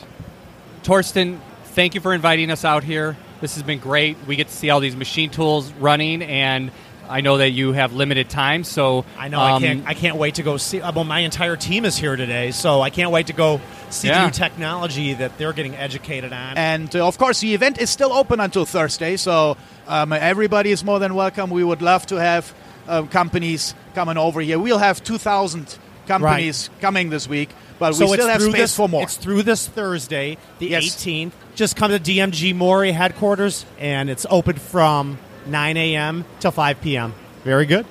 Thorsten, 0.83 1.41
thank 1.65 1.95
you 1.95 2.01
for 2.01 2.15
inviting 2.15 2.51
us 2.51 2.65
out 2.65 2.85
here. 2.85 3.17
This 3.41 3.55
has 3.55 3.63
been 3.63 3.79
great. 3.79 4.17
We 4.27 4.37
get 4.37 4.49
to 4.49 4.55
see 4.55 4.71
all 4.71 4.81
these 4.81 4.97
machine 4.97 5.31
tools 5.31 5.73
running, 5.75 6.23
and 6.23 6.71
I 7.09 7.21
know 7.21 7.39
that 7.39 7.51
you 7.51 7.73
have 7.73 7.93
limited 7.93 8.31
time, 8.31 8.65
so 8.65 9.05
I 9.19 9.29
know. 9.29 9.41
I 9.41 9.53
um, 9.53 9.63
can't. 9.63 9.87
I 9.87 9.95
can't 9.95 10.17
wait 10.17 10.37
to 10.37 10.43
go 10.43 10.57
see. 10.57 10.81
uh, 10.81 10.93
Well, 10.93 11.05
my 11.05 11.21
entire 11.21 11.57
team 11.57 11.85
is 11.85 11.97
here 11.97 12.17
today, 12.17 12.53
so 12.53 12.81
I 12.81 12.91
can't 12.91 13.11
wait 13.11 13.27
to 13.27 13.33
go 13.33 13.61
see 13.95 14.09
the 14.09 14.15
Yeah. 14.15 14.25
new 14.27 14.31
technology 14.33 15.15
that 15.15 15.39
they're 15.39 15.53
getting 15.53 15.75
educated 15.77 16.33
on. 16.33 16.57
And 16.57 16.95
uh, 16.95 17.07
of 17.07 17.19
course, 17.19 17.41
the 17.41 17.55
event 17.55 17.79
is 17.81 17.91
still 17.91 18.13
open 18.13 18.41
until 18.41 18.65
Thursday, 18.65 19.17
so 19.17 19.57
um, 19.89 20.13
everybody 20.13 20.71
is 20.73 20.85
more 20.85 20.99
than 20.99 21.15
welcome. 21.15 21.51
We 21.51 21.65
would 21.65 21.83
love 21.83 22.07
to 22.07 22.17
have 22.17 22.53
uh, 22.89 23.03
companies 23.05 23.75
coming 23.95 24.17
over 24.19 24.41
here. 24.41 24.59
We'll 24.59 24.79
have 24.79 25.03
2,000 25.03 25.79
companies 26.07 26.69
coming 26.81 27.09
this 27.11 27.27
week, 27.29 27.49
but 27.79 27.95
so 27.95 28.07
we 28.07 28.13
still 28.13 28.29
have 28.29 28.43
space 28.43 28.55
this, 28.55 28.77
for 28.77 28.89
more. 28.89 29.03
It's 29.05 29.17
through 29.17 29.43
this 29.45 29.67
Thursday, 29.67 30.37
the 30.59 30.67
Yes. 30.69 30.85
18th. 30.85 31.33
Just 31.55 31.77
come 31.77 31.91
to 31.91 31.99
DMG 31.99 32.55
Mori 32.55 32.93
headquarters, 32.93 33.65
and 33.79 34.11
it's 34.11 34.27
open 34.29 34.57
from 34.57 35.19
9 35.47 35.77
a.m. 35.77 36.25
till 36.41 36.51
5 36.51 36.81
p.m. 36.81 37.15
Very 37.45 37.65
good. 37.67 37.87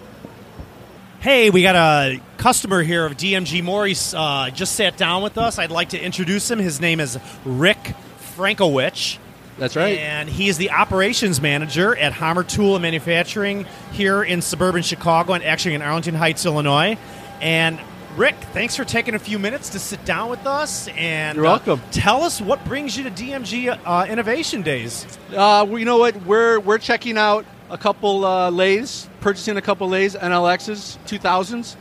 Hey, 1.24 1.50
we 1.52 1.62
got 1.62 1.78
a 1.78 2.20
customer 2.36 2.84
here 2.84 3.06
of 3.06 3.16
DMG 3.16 3.64
Mori. 3.64 3.96
Uh, 4.14 4.50
just 4.50 4.76
sat 4.76 4.98
down 4.98 5.24
with 5.24 5.38
us. 5.38 5.58
I'd 5.58 5.72
like 5.72 5.92
to 5.92 5.98
introduce 5.98 6.52
him. 6.52 6.60
His 6.60 6.82
name 6.82 7.00
is 7.00 7.18
Rick 7.46 7.96
Frankowitch. 8.36 9.20
That's 9.58 9.78
right. 9.78 10.00
And 10.00 10.28
he 10.28 10.50
is 10.50 10.58
the 10.58 10.72
operations 10.72 11.40
manager 11.40 11.96
at 11.96 12.12
Hommer 12.12 12.44
Tool 12.46 12.76
and 12.76 12.82
Manufacturing 12.82 13.66
here 13.94 14.22
in 14.22 14.42
suburban 14.42 14.84
Chicago 14.84 15.32
and 15.32 15.46
actually 15.46 15.76
in 15.76 15.82
Arlington 15.82 16.14
Heights, 16.14 16.46
Illinois. 16.46 16.98
And 17.40 17.80
Rick, 18.18 18.36
thanks 18.52 18.76
for 18.76 18.84
taking 18.84 19.16
a 19.16 19.20
few 19.20 19.40
minutes 19.40 19.70
to 19.70 19.80
sit 19.80 20.04
down 20.04 20.30
with 20.30 20.46
us 20.46 20.90
and 20.90 21.38
You're 21.38 21.46
uh, 21.46 21.52
welcome. 21.52 21.82
tell 21.92 22.24
us 22.24 22.42
what 22.42 22.66
brings 22.66 22.98
you 22.98 23.06
to 23.06 23.12
DMG 23.12 23.80
uh, 23.86 24.06
Innovation 24.10 24.62
Days. 24.62 25.06
Uh, 25.30 25.66
well, 25.70 25.80
you 25.80 25.86
know 25.86 26.00
what? 26.00 26.18
We're 26.26 26.60
we're 26.60 26.80
checking 26.80 27.18
out 27.18 27.46
a 27.70 27.78
couple 27.78 28.26
uh, 28.26 28.50
lathes, 28.50 29.10
purchasing 29.22 29.58
a 29.58 29.62
couple 29.62 29.90
lathes, 29.90 30.16
NLXs, 30.16 30.98
2000s. 31.08 31.76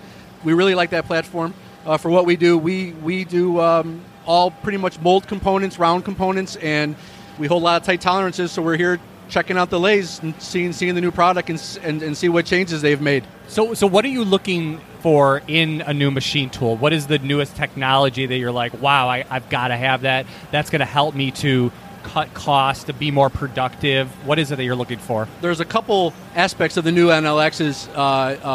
We 0.45 0.53
really 0.53 0.75
like 0.75 0.90
that 0.90 1.07
platform 1.07 1.55
uh, 1.87 1.97
for 1.97 2.11
what 2.11 2.27
we 2.27 2.37
do. 2.37 2.59
We 2.59 2.92
we 2.92 3.25
do 3.25 3.61
um, 3.61 4.01
all 4.27 4.51
pretty 4.51 4.79
much 4.79 4.99
mold 5.01 5.27
components, 5.27 5.79
round 5.79 6.05
components, 6.05 6.57
and 6.57 6.97
we 7.38 7.47
hold 7.47 7.62
a 7.62 7.64
lot 7.64 7.81
of 7.81 7.87
tight 7.87 8.01
tolerances. 8.01 8.53
So 8.53 8.62
we're 8.62 8.77
here 8.77 9.01
checking 9.29 9.57
out 9.57 9.71
the 9.71 9.81
lathes 9.81 10.21
and 10.23 10.40
seeing 10.40 10.73
seeing 10.73 10.95
the 10.95 11.01
new 11.01 11.11
product 11.11 11.51
and 11.51 11.79
and, 11.83 12.03
and 12.03 12.16
see 12.16 12.29
what 12.29 12.47
changes 12.47 12.83
they've 12.83 13.01
made. 13.01 13.25
So, 13.49 13.75
so 13.75 13.87
what 13.87 14.05
are 14.05 14.09
you 14.09 14.25
looking 14.25 14.81
for 15.01 15.42
in 15.47 15.83
a 15.83 15.92
new 15.92 16.11
machine 16.11 16.49
tool? 16.49 16.77
What 16.77 16.92
is 16.92 17.07
the 17.07 17.18
newest 17.18 17.57
technology 17.57 18.25
that 18.27 18.37
you're 18.37 18.53
like, 18.53 18.81
wow, 18.81 19.09
I, 19.09 19.25
I've 19.29 19.49
got 19.51 19.68
to 19.68 19.77
have 19.77 20.03
that. 20.03 20.27
That's 20.51 20.71
going 20.71 20.81
to 20.81 20.87
help 20.87 21.14
me 21.14 21.33
to 21.33 21.73
cut 22.03 22.33
costs, 22.35 22.85
to 22.85 22.93
be 22.93 23.11
more 23.11 23.31
productive. 23.31 24.09
What 24.27 24.38
is 24.38 24.51
it 24.51 24.57
that 24.57 24.65
you're 24.65 24.77
looking 24.77 24.99
for? 24.99 25.29
There's 25.41 25.61
a 25.61 25.65
couple 25.65 26.12
aspects 26.35 26.77
of 26.77 26.85
the 26.85 26.93
new 26.93 27.09
NLXs. 27.09 27.88
Uh, 27.95 28.01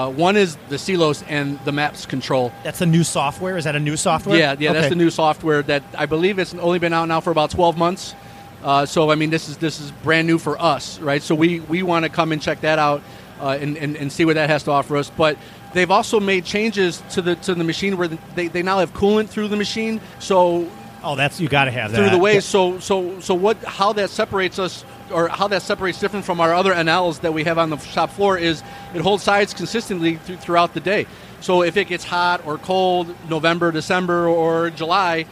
uh, 0.07 0.11
one 0.11 0.37
is 0.37 0.57
the 0.69 0.75
CELOS 0.75 1.23
and 1.27 1.59
the 1.65 1.71
MAPPS 1.71 2.07
control. 2.07 2.51
That's 2.63 2.81
a 2.81 2.85
new 2.85 3.03
software. 3.03 3.57
Is 3.57 3.63
that 3.63 3.75
a 3.75 3.79
new 3.79 3.97
software? 3.97 4.37
Yeah, 4.37 4.55
yeah, 4.59 4.73
that's 4.73 4.89
the 4.89 4.95
new 4.95 5.09
software 5.09 5.61
that 5.63 5.83
I 5.97 6.05
believe 6.05 6.39
it's 6.39 6.53
only 6.53 6.79
been 6.79 6.93
out 6.93 7.07
now 7.07 7.21
for 7.21 7.31
about 7.31 7.51
12 7.51 7.77
months. 7.77 8.15
Uh, 8.63 8.85
so 8.85 9.11
I 9.11 9.15
mean, 9.15 9.29
this 9.29 9.49
is 9.49 9.57
this 9.57 9.79
is 9.79 9.91
brand 10.03 10.27
new 10.27 10.37
for 10.37 10.59
us, 10.59 10.99
right? 10.99 11.21
So 11.21 11.35
we 11.35 11.59
we 11.61 11.83
want 11.83 12.03
to 12.03 12.09
come 12.09 12.31
and 12.31 12.41
check 12.41 12.61
that 12.61 12.79
out 12.79 13.01
uh, 13.39 13.57
and, 13.59 13.77
and 13.77 13.95
and 13.95 14.11
see 14.11 14.25
what 14.25 14.35
that 14.35 14.49
has 14.49 14.63
to 14.63 14.71
offer 14.71 14.97
us. 14.97 15.09
But 15.09 15.37
they've 15.73 15.91
also 15.91 16.19
made 16.19 16.43
changes 16.45 17.03
to 17.11 17.21
the 17.21 17.35
to 17.35 17.53
the 17.53 17.63
machine 17.63 17.97
where 17.97 18.07
they, 18.07 18.47
they 18.47 18.63
now 18.63 18.79
have 18.79 18.93
coolant 18.93 19.29
through 19.29 19.49
the 19.49 19.55
machine. 19.55 20.01
So 20.19 20.69
Oh, 21.03 21.15
that's 21.15 21.39
you 21.39 21.47
got 21.47 21.65
to 21.65 21.71
have 21.71 21.91
that 21.91 21.97
through 21.97 22.09
the 22.09 22.17
way. 22.17 22.39
So 22.39 22.79
so 22.79 23.19
so 23.19 23.35
what? 23.35 23.57
How 23.63 23.93
that 23.93 24.09
separates 24.09 24.59
us, 24.59 24.83
or 25.11 25.27
how 25.27 25.47
that 25.49 25.61
separates 25.61 25.99
different 25.99 26.25
from 26.25 26.41
our 26.41 26.53
other 26.53 26.73
NLs 26.73 27.21
that 27.21 27.33
we 27.33 27.43
have 27.43 27.57
on 27.57 27.69
the 27.69 27.77
shop 27.77 28.11
floor 28.11 28.37
is 28.37 28.63
it 28.93 29.01
holds 29.01 29.23
sides 29.23 29.53
consistently 29.53 30.17
th- 30.25 30.39
throughout 30.39 30.73
the 30.73 30.79
day. 30.79 31.05
So 31.39 31.61
if 31.61 31.77
it 31.77 31.85
gets 31.85 32.03
hot 32.03 32.45
or 32.45 32.57
cold, 32.57 33.13
November, 33.29 33.71
December, 33.71 34.27
or 34.27 34.69
July, 34.71 35.25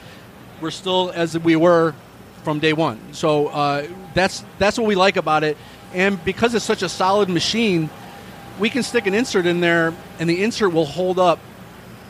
we're 0.61 0.71
still 0.71 1.11
as 1.13 1.37
we 1.37 1.55
were 1.55 1.95
from 2.43 2.59
day 2.59 2.73
one. 2.73 2.99
So 3.13 3.47
uh, 3.47 3.87
that's 4.13 4.45
that's 4.59 4.77
what 4.77 4.87
we 4.87 4.95
like 4.95 5.17
about 5.17 5.43
it. 5.43 5.57
And 5.93 6.23
because 6.23 6.53
it's 6.53 6.65
such 6.65 6.83
a 6.83 6.89
solid 6.89 7.29
machine, 7.29 7.89
we 8.59 8.69
can 8.69 8.83
stick 8.83 9.07
an 9.07 9.13
insert 9.13 9.45
in 9.45 9.61
there, 9.61 9.93
and 10.19 10.29
the 10.29 10.43
insert 10.43 10.73
will 10.73 10.85
hold 10.85 11.19
up 11.19 11.39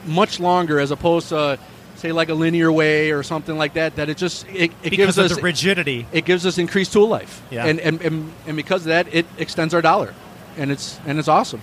much 0.06 0.39
longer 0.39 0.80
as 0.80 0.91
opposed 0.91 1.30
to 1.30 1.58
say 2.06 2.12
like 2.12 2.30
a 2.30 2.34
linear 2.34 2.72
way 2.72 3.12
or 3.12 3.24
something 3.24 3.58
like 3.58 3.74
that 3.74 3.96
that 3.96 4.10
it 4.10 4.18
just 4.18 4.48
it, 4.50 4.72
it 4.84 4.91
gives 4.91 5.18
of 5.18 5.26
us 5.26 5.36
the 5.36 5.41
rigidity. 5.41 6.06
it 6.12 6.26
gives 6.26 6.46
us 6.46 6.58
increased 6.58 6.94
tool 6.94 7.08
life 7.08 7.41
Yeah. 7.50 7.65
and, 7.65 7.80
and, 7.80 8.02
and 8.02 8.32
and 8.48 8.56
because 8.56 8.82
of 8.82 8.88
that 8.88 9.13
it 9.13 9.26
extends 9.38 9.74
our 9.74 9.82
dollar 9.82 10.13
and 10.58 10.72
it's 10.72 11.00
and 11.08 11.18
it's 11.20 11.28
awesome 11.28 11.62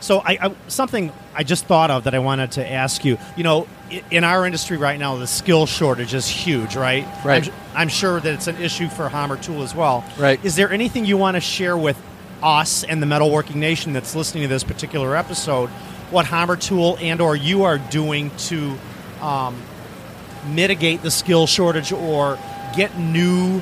So 0.00 0.20
I, 0.20 0.38
I 0.40 0.54
something 0.68 1.12
I 1.34 1.42
just 1.44 1.66
thought 1.66 1.90
of 1.90 2.04
that 2.04 2.14
I 2.14 2.18
wanted 2.18 2.52
to 2.52 2.62
ask 2.82 3.04
you. 3.04 3.16
You 3.36 3.42
know, 3.44 3.66
in 4.10 4.22
our 4.22 4.44
industry 4.46 4.76
right 4.76 4.98
now, 5.00 5.16
the 5.16 5.26
skill 5.26 5.66
shortage 5.66 6.12
is 6.14 6.26
huge, 6.28 6.76
right? 6.76 7.06
Right. 7.24 7.48
I'm, 7.48 7.54
I'm 7.82 7.88
sure 7.88 8.20
that 8.20 8.32
it's 8.34 8.46
an 8.46 8.56
issue 8.58 8.88
for 8.88 9.08
Hommer 9.08 9.36
Tool 9.42 9.62
as 9.62 9.74
well. 9.74 10.04
Right. 10.18 10.38
Is 10.44 10.54
there 10.56 10.70
anything 10.70 11.06
you 11.06 11.16
want 11.16 11.36
to 11.36 11.40
share 11.40 11.76
with 11.76 11.96
us 12.42 12.84
and 12.84 13.00
the 13.02 13.06
metalworking 13.06 13.56
nation 13.56 13.92
that's 13.94 14.14
listening 14.14 14.42
to 14.44 14.48
this 14.48 14.62
particular 14.64 15.16
episode? 15.16 15.70
What 16.10 16.26
Hommer 16.26 16.56
Tool 16.60 16.98
and 17.00 17.20
or 17.20 17.34
you 17.34 17.64
are 17.64 17.78
doing 17.78 18.30
to 18.50 18.76
um, 19.22 19.54
mitigate 20.46 21.02
the 21.02 21.10
skill 21.10 21.46
shortage 21.46 21.92
or 21.92 22.38
get 22.76 22.98
new, 22.98 23.60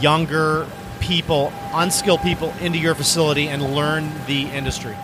younger 0.00 0.66
people, 1.00 1.52
unskilled 1.72 2.20
people 2.22 2.52
into 2.60 2.78
your 2.78 2.94
facility 2.94 3.48
and 3.48 3.74
learn 3.74 4.10
the 4.26 4.42
industry? 4.42 4.96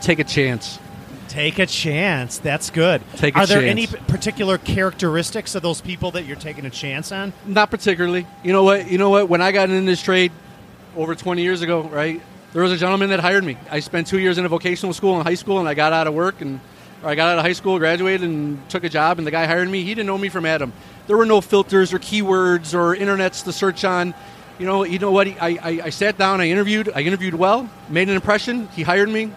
take 0.00 0.18
a 0.20 0.24
chance 0.24 0.78
Take 1.28 1.58
a 1.58 1.66
chance. 1.66 2.38
That's 2.38 2.70
good. 2.70 3.02
Take 3.16 3.36
a 3.36 3.40
Are 3.40 3.46
there 3.46 3.60
chance. 3.60 3.70
any 3.70 3.86
particular 3.86 4.56
characteristics 4.56 5.54
of 5.54 5.62
those 5.62 5.82
people 5.82 6.12
that 6.12 6.24
you're 6.24 6.36
taking 6.36 6.64
a 6.64 6.70
chance 6.70 7.12
on? 7.12 7.34
not 7.44 7.70
particularly 7.70 8.26
you 8.42 8.52
know 8.52 8.62
what 8.64 8.90
you 8.90 8.96
know 8.96 9.10
what 9.10 9.28
when 9.28 9.42
i 9.42 9.52
got 9.52 9.68
into 9.68 9.84
this 9.84 10.00
trade 10.02 10.32
over 10.96 11.14
20 11.14 11.42
years 11.42 11.60
ago 11.60 11.82
right 11.82 12.22
there 12.54 12.62
was 12.62 12.72
a 12.72 12.76
gentleman 12.78 13.10
that 13.10 13.20
hired 13.20 13.44
me 13.44 13.58
i 13.70 13.78
spent 13.80 14.06
two 14.06 14.18
years 14.18 14.38
in 14.38 14.46
a 14.46 14.48
vocational 14.48 14.94
school 14.94 15.18
in 15.20 15.26
high 15.26 15.34
school 15.34 15.58
and 15.58 15.68
i 15.68 15.74
got 15.74 15.92
out 15.92 16.06
of 16.06 16.14
work 16.14 16.40
and 16.40 16.60
i 17.04 17.14
got 17.14 17.28
out 17.32 17.38
of 17.38 17.44
high 17.44 17.52
school 17.52 17.78
graduated 17.78 18.22
and 18.28 18.68
took 18.68 18.84
a 18.84 18.88
job 18.88 19.18
and 19.18 19.26
the 19.26 19.30
guy 19.30 19.46
hired 19.46 19.68
me 19.68 19.82
he 19.82 19.90
didn't 19.94 20.06
know 20.06 20.18
me 20.18 20.28
from 20.28 20.44
adam 20.46 20.72
there 21.06 21.16
were 21.16 21.26
no 21.26 21.40
filters 21.40 21.92
or 21.92 21.98
keywords 21.98 22.74
or 22.74 22.94
internets 22.96 23.44
to 23.44 23.52
search 23.52 23.84
on 23.84 24.14
you 24.58 24.66
know 24.66 24.84
you 24.84 24.98
know 24.98 25.10
what 25.12 25.26
I, 25.28 25.58
I, 25.62 25.80
I 25.84 25.90
sat 25.90 26.18
down 26.18 26.40
i 26.40 26.48
interviewed 26.48 26.90
i 26.94 27.00
interviewed 27.00 27.34
well 27.34 27.68
made 27.88 28.08
an 28.08 28.14
impression 28.16 28.68
he 28.68 28.82
hired 28.82 29.08
me 29.08 29.32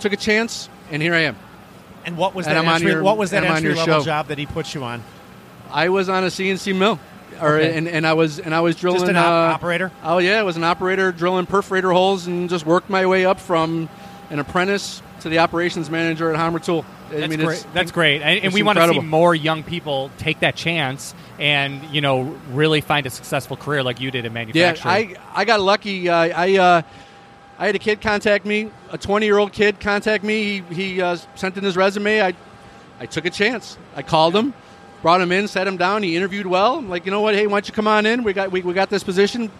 took 0.00 0.12
a 0.12 0.16
chance 0.16 0.68
and 0.90 1.00
here 1.02 1.14
i 1.14 1.20
am 1.20 1.36
And 2.04 2.16
what 2.16 2.34
was 2.34 2.46
And 2.46 2.56
that 2.56 2.64
I'm 2.66 2.74
entry, 2.74 2.92
your- 2.92 3.02
what 3.02 3.16
was 3.18 3.30
that 3.30 3.42
entry 3.44 3.74
level 3.74 4.00
show. 4.00 4.04
job 4.04 4.28
that 4.28 4.38
he 4.38 4.46
put 4.46 4.74
you 4.74 4.84
on? 4.84 5.02
i 5.72 5.88
was 5.88 6.08
on 6.08 6.22
a 6.24 6.28
cnc 6.28 6.76
mill 6.76 6.98
or 7.40 7.56
Okay. 7.56 7.76
and, 7.76 7.86
and 7.88 8.06
I 8.06 8.14
was 8.14 8.38
and 8.38 8.54
I 8.54 8.60
was 8.60 8.76
drilling. 8.76 9.00
Just 9.00 9.10
an 9.10 9.16
uh, 9.16 9.20
operator? 9.22 9.92
Oh 10.02 10.16
yeah, 10.16 10.40
I 10.40 10.42
was 10.42 10.56
an 10.56 10.64
operator 10.64 11.12
drilling 11.12 11.44
perforator 11.46 11.92
holes 11.92 12.26
and 12.26 12.48
just 12.48 12.64
worked 12.64 12.88
my 12.88 13.04
way 13.04 13.26
up 13.26 13.40
from 13.40 13.90
an 14.30 14.38
apprentice 14.38 15.02
to 15.26 15.30
the 15.30 15.40
operations 15.40 15.90
manager 15.90 16.30
at 16.32 16.36
Hommer 16.36 16.60
Tool. 16.60 16.84
I 17.08 17.14
That's 17.14 17.30
mean, 17.30 17.40
great. 17.40 17.56
it's, 17.56 17.66
That's 17.74 17.90
great, 17.90 18.22
and, 18.22 18.44
and 18.44 18.54
we 18.54 18.62
want 18.62 18.78
to 18.78 18.88
see 18.88 19.00
more 19.00 19.34
young 19.34 19.62
people 19.62 20.10
take 20.18 20.40
that 20.40 20.56
chance 20.56 21.14
and 21.38 21.82
you 21.90 22.00
know 22.00 22.36
really 22.52 22.80
find 22.80 23.06
a 23.06 23.10
successful 23.10 23.56
career 23.56 23.82
like 23.82 24.00
you 24.00 24.10
did 24.10 24.24
in 24.24 24.32
manufacturing. 24.32 25.10
Yeah. 25.10 25.20
I 25.34 25.42
I 25.42 25.44
got 25.44 25.60
lucky. 25.60 26.08
Uh, 26.08 26.16
I 26.16 26.56
uh, 26.56 26.82
I 27.58 27.66
had 27.66 27.74
a 27.74 27.78
kid 27.78 28.00
contact 28.00 28.44
me, 28.44 28.70
a 28.90 28.98
20 28.98 29.26
year 29.26 29.38
old 29.38 29.52
kid 29.52 29.80
contact 29.80 30.22
me. 30.22 30.62
He, 30.68 30.74
he 30.74 31.02
uh, 31.02 31.16
sent 31.34 31.56
in 31.56 31.64
his 31.64 31.76
resume. 31.76 32.22
I 32.22 32.34
I 33.00 33.06
took 33.06 33.24
a 33.24 33.30
chance. 33.30 33.76
I 33.94 34.02
called 34.02 34.34
him, 34.34 34.54
brought 35.02 35.20
him 35.20 35.32
in, 35.32 35.48
sat 35.48 35.66
him 35.66 35.76
down. 35.76 36.02
He 36.02 36.16
interviewed 36.16 36.46
well. 36.46 36.76
I'm 36.76 36.88
like, 36.88 37.04
you 37.04 37.10
know 37.10 37.20
what? 37.20 37.34
Hey, 37.34 37.46
why 37.46 37.54
don't 37.54 37.68
you 37.68 37.74
come 37.74 37.88
on 37.88 38.06
in? 38.06 38.22
We 38.22 38.32
got 38.32 38.52
we, 38.52 38.62
we 38.62 38.74
got 38.74 38.90
this 38.90 39.02
position. 39.02 39.50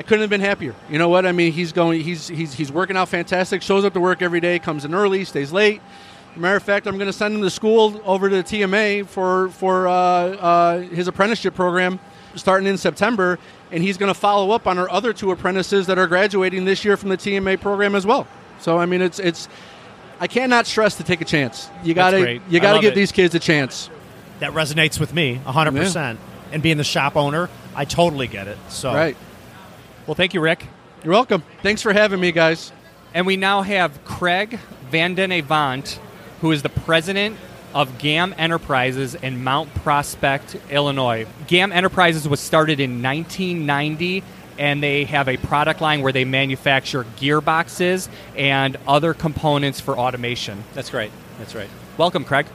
I 0.00 0.02
couldn't 0.02 0.22
have 0.22 0.30
been 0.30 0.40
happier. 0.40 0.74
You 0.88 0.96
know 0.96 1.10
what? 1.10 1.26
I 1.26 1.32
mean, 1.32 1.52
he's 1.52 1.72
going. 1.72 2.00
He's 2.00 2.26
he's 2.26 2.54
he's 2.54 2.72
working 2.72 2.96
out 2.96 3.10
fantastic. 3.10 3.60
Shows 3.60 3.84
up 3.84 3.92
to 3.92 4.00
work 4.00 4.22
every 4.22 4.40
day. 4.40 4.58
Comes 4.58 4.86
in 4.86 4.94
early. 4.94 5.26
Stays 5.26 5.52
late. 5.52 5.82
Matter 6.36 6.56
of 6.56 6.62
fact, 6.62 6.86
I'm 6.86 6.94
going 6.96 7.08
to 7.08 7.12
send 7.12 7.34
him 7.34 7.42
to 7.42 7.50
school 7.50 8.00
over 8.06 8.30
to 8.30 8.36
the 8.36 8.42
TMA 8.42 9.06
for 9.06 9.50
for 9.50 9.86
uh, 9.86 9.92
uh, 9.92 10.78
his 10.80 11.06
apprenticeship 11.06 11.54
program 11.54 12.00
starting 12.34 12.66
in 12.66 12.78
September, 12.78 13.38
and 13.72 13.82
he's 13.82 13.98
going 13.98 14.10
to 14.10 14.18
follow 14.18 14.52
up 14.52 14.66
on 14.66 14.78
our 14.78 14.90
other 14.90 15.12
two 15.12 15.32
apprentices 15.32 15.86
that 15.88 15.98
are 15.98 16.06
graduating 16.06 16.64
this 16.64 16.82
year 16.82 16.96
from 16.96 17.10
the 17.10 17.18
TMA 17.18 17.60
program 17.60 17.94
as 17.94 18.06
well. 18.06 18.26
So 18.58 18.78
I 18.78 18.86
mean, 18.86 19.02
it's 19.02 19.18
it's. 19.18 19.50
I 20.18 20.28
cannot 20.28 20.66
stress 20.66 20.94
to 20.96 21.04
take 21.04 21.20
a 21.20 21.26
chance. 21.26 21.68
You 21.84 21.92
got 21.92 22.12
to 22.12 22.40
you 22.48 22.58
got 22.58 22.76
to 22.76 22.80
give 22.80 22.92
it. 22.92 22.94
these 22.94 23.12
kids 23.12 23.34
a 23.34 23.38
chance. 23.38 23.90
That 24.38 24.52
resonates 24.52 24.98
with 24.98 25.12
me 25.12 25.38
100%. 25.44 26.16
And 26.52 26.62
being 26.62 26.78
the 26.78 26.84
shop 26.84 27.14
owner, 27.14 27.50
I 27.76 27.84
totally 27.84 28.28
get 28.28 28.48
it. 28.48 28.56
So 28.70 28.94
Right. 28.94 29.14
Well, 30.10 30.16
thank 30.16 30.34
you, 30.34 30.40
Rick. 30.40 30.66
You're 31.04 31.12
welcome. 31.12 31.44
Thanks 31.62 31.82
for 31.82 31.92
having 31.92 32.18
me, 32.18 32.32
guys. 32.32 32.72
And 33.14 33.28
we 33.28 33.36
now 33.36 33.62
have 33.62 34.04
Craig 34.04 34.58
Van 34.90 35.14
den 35.14 35.30
Avont, 35.30 36.00
who 36.40 36.50
is 36.50 36.62
the 36.62 36.68
president 36.68 37.36
of 37.74 37.96
GAM 37.98 38.34
Enterprises 38.36 39.14
in 39.14 39.44
Mount 39.44 39.72
Prospect, 39.72 40.56
Illinois. 40.68 41.28
GAM 41.46 41.70
Enterprises 41.70 42.28
was 42.28 42.40
started 42.40 42.80
in 42.80 43.00
1990, 43.00 44.24
and 44.58 44.82
they 44.82 45.04
have 45.04 45.28
a 45.28 45.36
product 45.36 45.80
line 45.80 46.02
where 46.02 46.12
they 46.12 46.24
manufacture 46.24 47.04
gearboxes 47.16 48.08
and 48.36 48.78
other 48.88 49.14
components 49.14 49.78
for 49.78 49.96
automation. 49.96 50.64
That's 50.74 50.92
right. 50.92 51.12
That's 51.38 51.54
right. 51.54 51.70
Welcome, 51.98 52.24
Craig. 52.24 52.46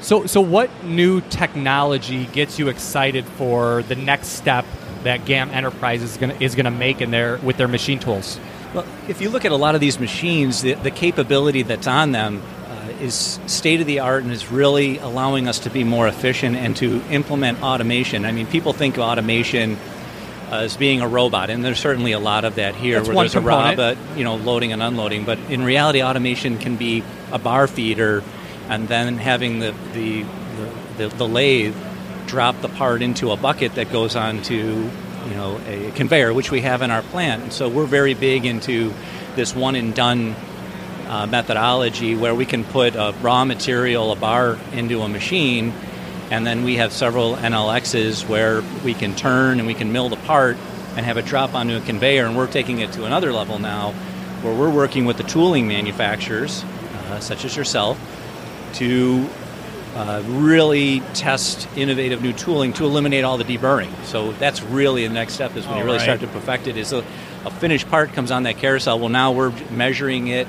So, 0.00 0.24
so 0.24 0.40
what 0.40 0.70
new 0.82 1.20
technology 1.20 2.24
gets 2.24 2.58
you 2.58 2.68
excited 2.68 3.26
for 3.26 3.82
the 3.82 3.96
next 3.96 4.28
step 4.28 4.64
that 5.04 5.24
GAM 5.24 5.50
Enterprises 5.50 6.12
is 6.12 6.16
going 6.16 6.40
is 6.40 6.54
to 6.54 6.70
make 6.70 7.00
in 7.00 7.10
their 7.10 7.38
with 7.38 7.56
their 7.56 7.68
machine 7.68 7.98
tools? 7.98 8.38
Well, 8.74 8.86
if 9.08 9.20
you 9.20 9.30
look 9.30 9.44
at 9.44 9.52
a 9.52 9.56
lot 9.56 9.74
of 9.74 9.80
these 9.80 9.98
machines, 9.98 10.62
the, 10.62 10.74
the 10.74 10.92
capability 10.92 11.62
that's 11.62 11.88
on 11.88 12.12
them 12.12 12.40
uh, 12.68 12.92
is 13.00 13.40
state 13.46 13.80
of 13.80 13.86
the 13.86 13.98
art 13.98 14.22
and 14.22 14.32
is 14.32 14.50
really 14.50 14.98
allowing 14.98 15.48
us 15.48 15.60
to 15.60 15.70
be 15.70 15.82
more 15.82 16.06
efficient 16.06 16.56
and 16.56 16.76
to 16.76 17.02
implement 17.10 17.62
automation. 17.62 18.24
I 18.24 18.30
mean, 18.30 18.46
people 18.46 18.72
think 18.72 18.96
of 18.96 19.02
automation 19.02 19.76
uh, 20.52 20.58
as 20.58 20.76
being 20.76 21.00
a 21.00 21.08
robot, 21.08 21.50
and 21.50 21.64
there's 21.64 21.80
certainly 21.80 22.12
a 22.12 22.20
lot 22.20 22.44
of 22.44 22.56
that 22.56 22.76
here, 22.76 22.98
That's 22.98 23.08
where 23.08 23.16
there's 23.16 23.32
component. 23.32 23.78
a 23.78 23.96
robot, 23.96 24.18
you 24.18 24.22
know, 24.22 24.36
loading 24.36 24.72
and 24.72 24.82
unloading. 24.82 25.24
But 25.24 25.38
in 25.48 25.64
reality, 25.64 26.02
automation 26.02 26.58
can 26.58 26.76
be 26.76 27.02
a 27.32 27.38
bar 27.38 27.66
feeder, 27.66 28.22
and 28.68 28.86
then 28.86 29.16
having 29.18 29.58
the 29.58 29.74
the, 29.94 30.22
the, 30.22 30.28
the, 30.96 31.08
the 31.16 31.28
lathe 31.28 31.74
drop 32.26 32.60
the 32.60 32.68
part 32.68 33.02
into 33.02 33.30
a 33.30 33.36
bucket 33.36 33.74
that 33.74 33.90
goes 33.90 34.16
onto 34.16 34.90
you 35.26 35.34
know 35.34 35.60
a 35.66 35.90
conveyor, 35.92 36.32
which 36.32 36.50
we 36.50 36.60
have 36.62 36.82
in 36.82 36.90
our 36.90 37.02
plant. 37.02 37.42
And 37.42 37.52
so 37.52 37.68
we're 37.68 37.86
very 37.86 38.14
big 38.14 38.44
into 38.44 38.92
this 39.36 39.54
one 39.54 39.76
and 39.76 39.94
done 39.94 40.34
uh, 41.06 41.26
methodology 41.26 42.14
where 42.14 42.34
we 42.34 42.46
can 42.46 42.64
put 42.64 42.94
a 42.94 43.14
raw 43.20 43.44
material, 43.44 44.12
a 44.12 44.16
bar, 44.16 44.58
into 44.72 45.02
a 45.02 45.08
machine, 45.08 45.72
and 46.30 46.46
then 46.46 46.62
we 46.62 46.76
have 46.76 46.92
several 46.92 47.34
NLXs 47.34 48.28
where 48.28 48.62
we 48.84 48.94
can 48.94 49.14
turn 49.16 49.58
and 49.58 49.66
we 49.66 49.74
can 49.74 49.92
mill 49.92 50.08
the 50.08 50.16
part 50.16 50.56
and 50.96 51.04
have 51.04 51.16
it 51.18 51.24
drop 51.24 51.54
onto 51.54 51.76
a 51.76 51.80
conveyor. 51.80 52.26
And 52.26 52.36
we're 52.36 52.46
taking 52.50 52.78
it 52.80 52.92
to 52.92 53.04
another 53.04 53.32
level 53.32 53.58
now, 53.58 53.92
where 54.42 54.54
we're 54.54 54.70
working 54.70 55.04
with 55.04 55.16
the 55.16 55.24
tooling 55.24 55.66
manufacturers, 55.66 56.64
uh, 56.64 57.20
such 57.20 57.44
as 57.44 57.56
yourself, 57.56 57.98
to 58.74 59.28
uh, 59.94 60.22
really 60.26 61.00
test 61.14 61.68
innovative 61.76 62.22
new 62.22 62.32
tooling 62.32 62.72
to 62.74 62.84
eliminate 62.84 63.24
all 63.24 63.38
the 63.38 63.44
deburring. 63.44 63.92
So 64.04 64.32
that's 64.32 64.62
really 64.62 65.06
the 65.06 65.12
next 65.14 65.34
step 65.34 65.56
is 65.56 65.66
when 65.66 65.78
you 65.78 65.84
really 65.84 65.98
right. 65.98 66.04
start 66.04 66.20
to 66.20 66.28
perfect 66.28 66.66
it. 66.68 66.76
Is 66.76 66.92
a, 66.92 67.04
a 67.44 67.50
finished 67.50 67.88
part 67.88 68.12
comes 68.12 68.30
on 68.30 68.44
that 68.44 68.58
carousel. 68.58 68.98
Well, 68.98 69.08
now 69.08 69.32
we're 69.32 69.52
measuring 69.70 70.28
it 70.28 70.46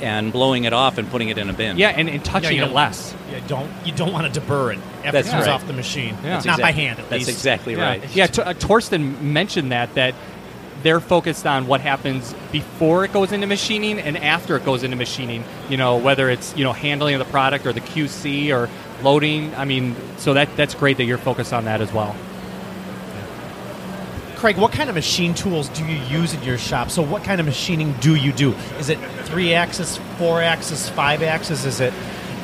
and 0.00 0.32
blowing 0.32 0.64
it 0.64 0.72
off 0.72 0.98
and 0.98 1.08
putting 1.10 1.28
it 1.28 1.38
in 1.38 1.50
a 1.50 1.52
bin. 1.52 1.78
Yeah, 1.78 1.90
and, 1.90 2.08
and 2.08 2.24
touching 2.24 2.56
you 2.56 2.64
it 2.64 2.72
less. 2.72 3.14
You 3.30 3.40
don't 3.46 3.70
you 3.84 3.92
don't 3.92 4.12
want 4.12 4.32
to 4.32 4.40
deburr 4.40 4.74
it 4.74 4.78
after 4.98 5.12
That's 5.12 5.28
it 5.28 5.30
comes 5.30 5.46
right. 5.46 5.52
off 5.52 5.66
the 5.66 5.72
machine. 5.72 6.16
Yeah. 6.22 6.36
It's 6.36 6.44
That's 6.44 6.58
not 6.58 6.60
by 6.60 6.72
hand 6.72 6.98
at 6.98 7.08
That's 7.08 7.26
least. 7.26 7.30
exactly 7.30 7.74
Yeah, 7.74 7.82
right. 7.82 8.16
yeah. 8.16 8.26
T- 8.26 8.42
uh, 8.42 8.54
Thorsten 8.54 9.32
mentioned 9.32 9.72
that 9.72 9.94
that 9.94 10.14
they're 10.82 11.00
focused 11.00 11.46
on 11.46 11.66
what 11.66 11.80
happens 11.80 12.34
before 12.52 13.04
it 13.04 13.12
goes 13.12 13.32
into 13.32 13.46
machining 13.46 13.98
and 13.98 14.16
after 14.16 14.56
it 14.56 14.64
goes 14.64 14.82
into 14.82 14.96
machining. 14.96 15.44
You 15.68 15.76
know, 15.76 15.96
whether 15.96 16.30
it's 16.30 16.56
you 16.56 16.64
know 16.64 16.72
handling 16.72 17.14
of 17.14 17.18
the 17.18 17.30
product 17.30 17.66
or 17.66 17.72
the 17.72 17.80
QC 17.80 18.54
or 18.54 18.68
loading. 19.02 19.54
I 19.54 19.64
mean, 19.64 19.96
so 20.18 20.34
that 20.34 20.56
that's 20.56 20.74
great 20.74 20.96
that 20.98 21.04
you're 21.04 21.18
focused 21.18 21.52
on 21.52 21.64
that 21.64 21.80
as 21.80 21.92
well. 21.92 22.14
Craig, 24.40 24.56
what 24.56 24.72
kind 24.72 24.88
of 24.88 24.94
machine 24.94 25.34
tools 25.34 25.68
do 25.68 25.84
you 25.84 25.98
use 26.04 26.32
in 26.32 26.42
your 26.42 26.56
shop? 26.56 26.90
So, 26.90 27.02
what 27.02 27.22
kind 27.24 27.40
of 27.40 27.46
machining 27.46 27.92
do 28.00 28.14
you 28.14 28.32
do? 28.32 28.52
Is 28.78 28.88
it 28.88 28.98
three 29.24 29.52
axis, 29.52 29.98
four 30.16 30.40
axis, 30.40 30.88
five 30.88 31.22
axis? 31.22 31.66
Is 31.66 31.80
it 31.80 31.92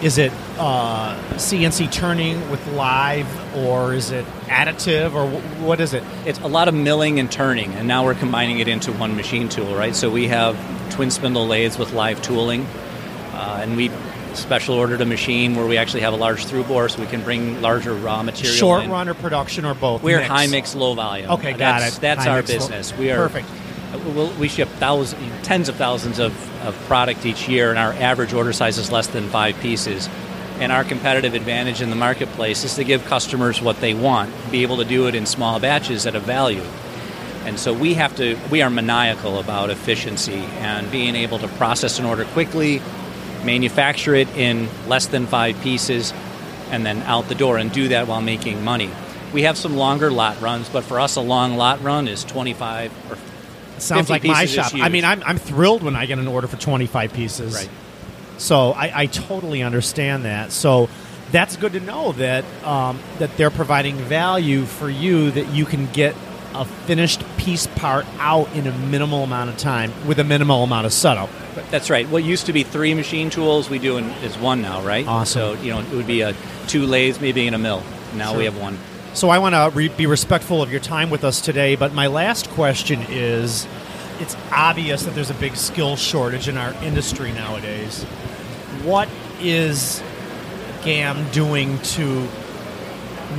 is 0.02 0.18
it 0.18 0.32
uh, 0.58 1.16
CNC 1.34 1.90
turning 1.90 2.50
with 2.50 2.66
live, 2.74 3.26
or 3.56 3.94
is 3.94 4.10
it 4.10 4.24
additive, 4.46 5.14
or 5.14 5.26
wh- 5.28 5.62
what 5.62 5.80
is 5.80 5.94
it? 5.94 6.02
It's 6.26 6.38
a 6.40 6.46
lot 6.48 6.68
of 6.68 6.74
milling 6.74 7.18
and 7.18 7.30
turning, 7.32 7.72
and 7.74 7.88
now 7.88 8.04
we're 8.04 8.14
combining 8.14 8.58
it 8.58 8.68
into 8.68 8.92
one 8.92 9.16
machine 9.16 9.48
tool, 9.48 9.74
right? 9.74 9.94
So 9.94 10.10
we 10.10 10.28
have 10.28 10.56
twin 10.90 11.10
spindle 11.10 11.46
lathes 11.46 11.78
with 11.78 11.92
live 11.94 12.20
tooling, 12.22 12.66
uh, 13.32 13.60
and 13.62 13.76
we 13.76 13.90
special 14.34 14.74
ordered 14.74 15.00
a 15.00 15.06
machine 15.06 15.54
where 15.56 15.66
we 15.66 15.78
actually 15.78 16.02
have 16.02 16.12
a 16.12 16.16
large 16.16 16.44
through 16.44 16.64
bore, 16.64 16.90
so 16.90 17.00
we 17.00 17.06
can 17.06 17.22
bring 17.22 17.62
larger 17.62 17.94
raw 17.94 18.22
material. 18.22 18.54
Short 18.54 18.84
in. 18.84 18.90
run 18.90 19.08
or 19.08 19.14
production 19.14 19.64
or 19.64 19.72
both? 19.74 20.02
We're 20.02 20.18
Mix. 20.18 20.28
high 20.28 20.46
mix, 20.46 20.74
low 20.74 20.92
volume. 20.92 21.30
Okay, 21.30 21.52
got 21.52 21.80
that's, 21.80 21.96
it. 21.96 22.00
That's 22.02 22.24
High 22.24 22.30
our 22.30 22.36
mix, 22.38 22.50
low- 22.50 22.56
business. 22.58 22.92
We 22.98 23.10
are 23.12 23.16
Perfect. 23.16 23.48
Uh, 23.92 23.98
we'll, 24.14 24.32
we 24.34 24.48
ship 24.48 24.68
thousands, 24.80 25.46
tens 25.46 25.68
of 25.68 25.76
thousands 25.76 26.18
of, 26.18 26.32
of 26.66 26.74
product 26.86 27.24
each 27.24 27.48
year, 27.48 27.70
and 27.70 27.78
our 27.78 27.92
average 27.92 28.32
order 28.32 28.52
size 28.52 28.78
is 28.78 28.90
less 28.90 29.06
than 29.08 29.28
five 29.28 29.58
pieces. 29.60 30.08
And 30.58 30.72
our 30.72 30.84
competitive 30.84 31.34
advantage 31.34 31.82
in 31.82 31.90
the 31.90 31.96
marketplace 31.96 32.64
is 32.64 32.74
to 32.76 32.84
give 32.84 33.04
customers 33.04 33.60
what 33.60 33.80
they 33.80 33.94
want, 33.94 34.32
be 34.50 34.62
able 34.62 34.78
to 34.78 34.84
do 34.84 35.06
it 35.06 35.14
in 35.14 35.26
small 35.26 35.60
batches 35.60 36.06
at 36.06 36.14
a 36.14 36.20
value. 36.20 36.64
And 37.44 37.60
so 37.60 37.72
we 37.72 37.94
have 37.94 38.16
to, 38.16 38.36
we 38.50 38.62
are 38.62 38.70
maniacal 38.70 39.38
about 39.38 39.70
efficiency 39.70 40.44
and 40.58 40.90
being 40.90 41.14
able 41.14 41.38
to 41.38 41.48
process 41.48 41.98
an 41.98 42.04
order 42.04 42.24
quickly, 42.24 42.80
manufacture 43.44 44.14
it 44.16 44.28
in 44.36 44.68
less 44.88 45.06
than 45.06 45.26
five 45.26 45.60
pieces, 45.60 46.12
and 46.70 46.84
then 46.84 47.02
out 47.02 47.28
the 47.28 47.36
door 47.36 47.58
and 47.58 47.70
do 47.70 47.88
that 47.88 48.08
while 48.08 48.20
making 48.20 48.64
money. 48.64 48.90
We 49.32 49.42
have 49.42 49.56
some 49.56 49.76
longer 49.76 50.10
lot 50.10 50.40
runs, 50.40 50.68
but 50.68 50.82
for 50.82 50.98
us, 50.98 51.16
a 51.16 51.20
long 51.20 51.56
lot 51.56 51.82
run 51.82 52.08
is 52.08 52.24
25 52.24 53.12
or 53.12 53.16
Sounds 53.78 54.10
like 54.10 54.24
my 54.24 54.46
shop. 54.46 54.72
I 54.74 54.88
mean, 54.88 55.04
I'm, 55.04 55.22
I'm 55.24 55.38
thrilled 55.38 55.82
when 55.82 55.96
I 55.96 56.06
get 56.06 56.18
an 56.18 56.28
order 56.28 56.46
for 56.46 56.56
25 56.56 57.12
pieces. 57.12 57.54
Right. 57.54 57.70
So 58.38 58.72
I, 58.72 59.02
I 59.02 59.06
totally 59.06 59.62
understand 59.62 60.24
that. 60.24 60.52
So 60.52 60.88
that's 61.32 61.56
good 61.56 61.72
to 61.72 61.80
know 61.80 62.12
that 62.12 62.44
um, 62.64 62.98
that 63.18 63.36
they're 63.36 63.50
providing 63.50 63.96
value 63.96 64.64
for 64.64 64.88
you 64.88 65.30
that 65.32 65.48
you 65.48 65.64
can 65.64 65.86
get 65.92 66.14
a 66.54 66.64
finished 66.64 67.22
piece 67.36 67.66
part 67.66 68.06
out 68.18 68.50
in 68.54 68.66
a 68.66 68.72
minimal 68.78 69.24
amount 69.24 69.50
of 69.50 69.58
time 69.58 69.92
with 70.06 70.18
a 70.18 70.24
minimal 70.24 70.64
amount 70.64 70.86
of 70.86 70.92
setup. 70.92 71.28
That's 71.70 71.90
right. 71.90 72.08
What 72.08 72.24
used 72.24 72.46
to 72.46 72.52
be 72.52 72.62
three 72.62 72.94
machine 72.94 73.28
tools, 73.30 73.68
we 73.68 73.78
do 73.78 73.98
in, 73.98 74.04
is 74.22 74.36
one 74.38 74.62
now, 74.62 74.82
right? 74.82 75.06
Awesome. 75.06 75.56
So 75.56 75.62
you 75.62 75.70
know, 75.72 75.80
it 75.80 75.90
would 75.90 76.06
be 76.06 76.20
a 76.22 76.34
two 76.66 76.86
lathes, 76.86 77.20
maybe 77.20 77.46
in 77.46 77.54
a 77.54 77.58
mill. 77.58 77.82
Now 78.14 78.30
Sure. 78.30 78.38
we 78.38 78.44
have 78.44 78.58
one. 78.58 78.78
So 79.16 79.30
I 79.30 79.38
want 79.38 79.54
to 79.54 79.70
re- 79.74 79.88
be 79.88 80.04
respectful 80.04 80.60
of 80.60 80.70
your 80.70 80.80
time 80.80 81.08
with 81.08 81.24
us 81.24 81.40
today, 81.40 81.74
but 81.74 81.94
my 81.94 82.06
last 82.06 82.50
question 82.50 83.00
is 83.08 83.66
it's 84.20 84.36
obvious 84.52 85.04
that 85.04 85.14
there's 85.14 85.30
a 85.30 85.34
big 85.40 85.56
skill 85.56 85.96
shortage 85.96 86.48
in 86.48 86.58
our 86.58 86.74
industry 86.84 87.32
nowadays. 87.32 88.02
What 88.84 89.08
is 89.40 90.02
GAM 90.84 91.30
doing 91.30 91.78
to 91.78 92.28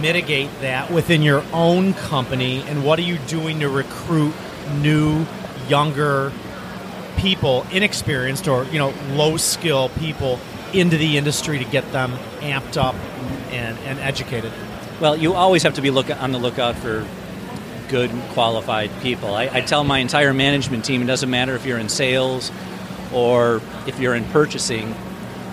mitigate 0.02 0.50
that 0.62 0.90
within 0.90 1.22
your 1.22 1.44
own 1.54 1.94
company, 1.94 2.64
and 2.64 2.84
what 2.84 2.98
are 2.98 3.04
you 3.04 3.20
doing 3.28 3.60
to 3.60 3.70
recruit 3.70 4.34
new, 4.80 5.28
younger 5.70 6.32
people, 7.18 7.68
inexperienced 7.72 8.48
or 8.48 8.64
you 8.64 8.80
know 8.80 8.96
low 9.12 9.38
skill 9.38 9.90
people 9.90 10.40
into 10.74 10.98
the 10.98 11.18
industry 11.18 11.60
to 11.60 11.66
get 11.66 11.92
them 11.92 12.14
amped 12.40 12.78
up 12.78 12.96
and, 13.52 13.78
and 13.78 14.00
educated? 14.00 14.52
Well, 15.00 15.16
you 15.16 15.34
always 15.34 15.62
have 15.62 15.76
to 15.76 15.82
be 15.84 15.92
look 15.92 16.10
on 16.10 16.32
the 16.32 16.40
lookout 16.40 16.76
for 16.76 17.06
good, 17.88 18.10
qualified 18.32 18.90
people. 19.02 19.36
I, 19.36 19.44
I 19.44 19.62
tell 19.62 19.84
my 19.84 20.00
entire 20.00 20.34
management 20.34 20.86
team 20.86 21.04
it 21.04 21.06
doesn't 21.06 21.30
matter 21.30 21.54
if 21.54 21.68
you're 21.68 21.78
in 21.78 21.88
sales 21.88 22.52
or 23.14 23.62
if 23.86 24.00
you're 24.00 24.16
in 24.16 24.26
purchasing, 24.26 24.96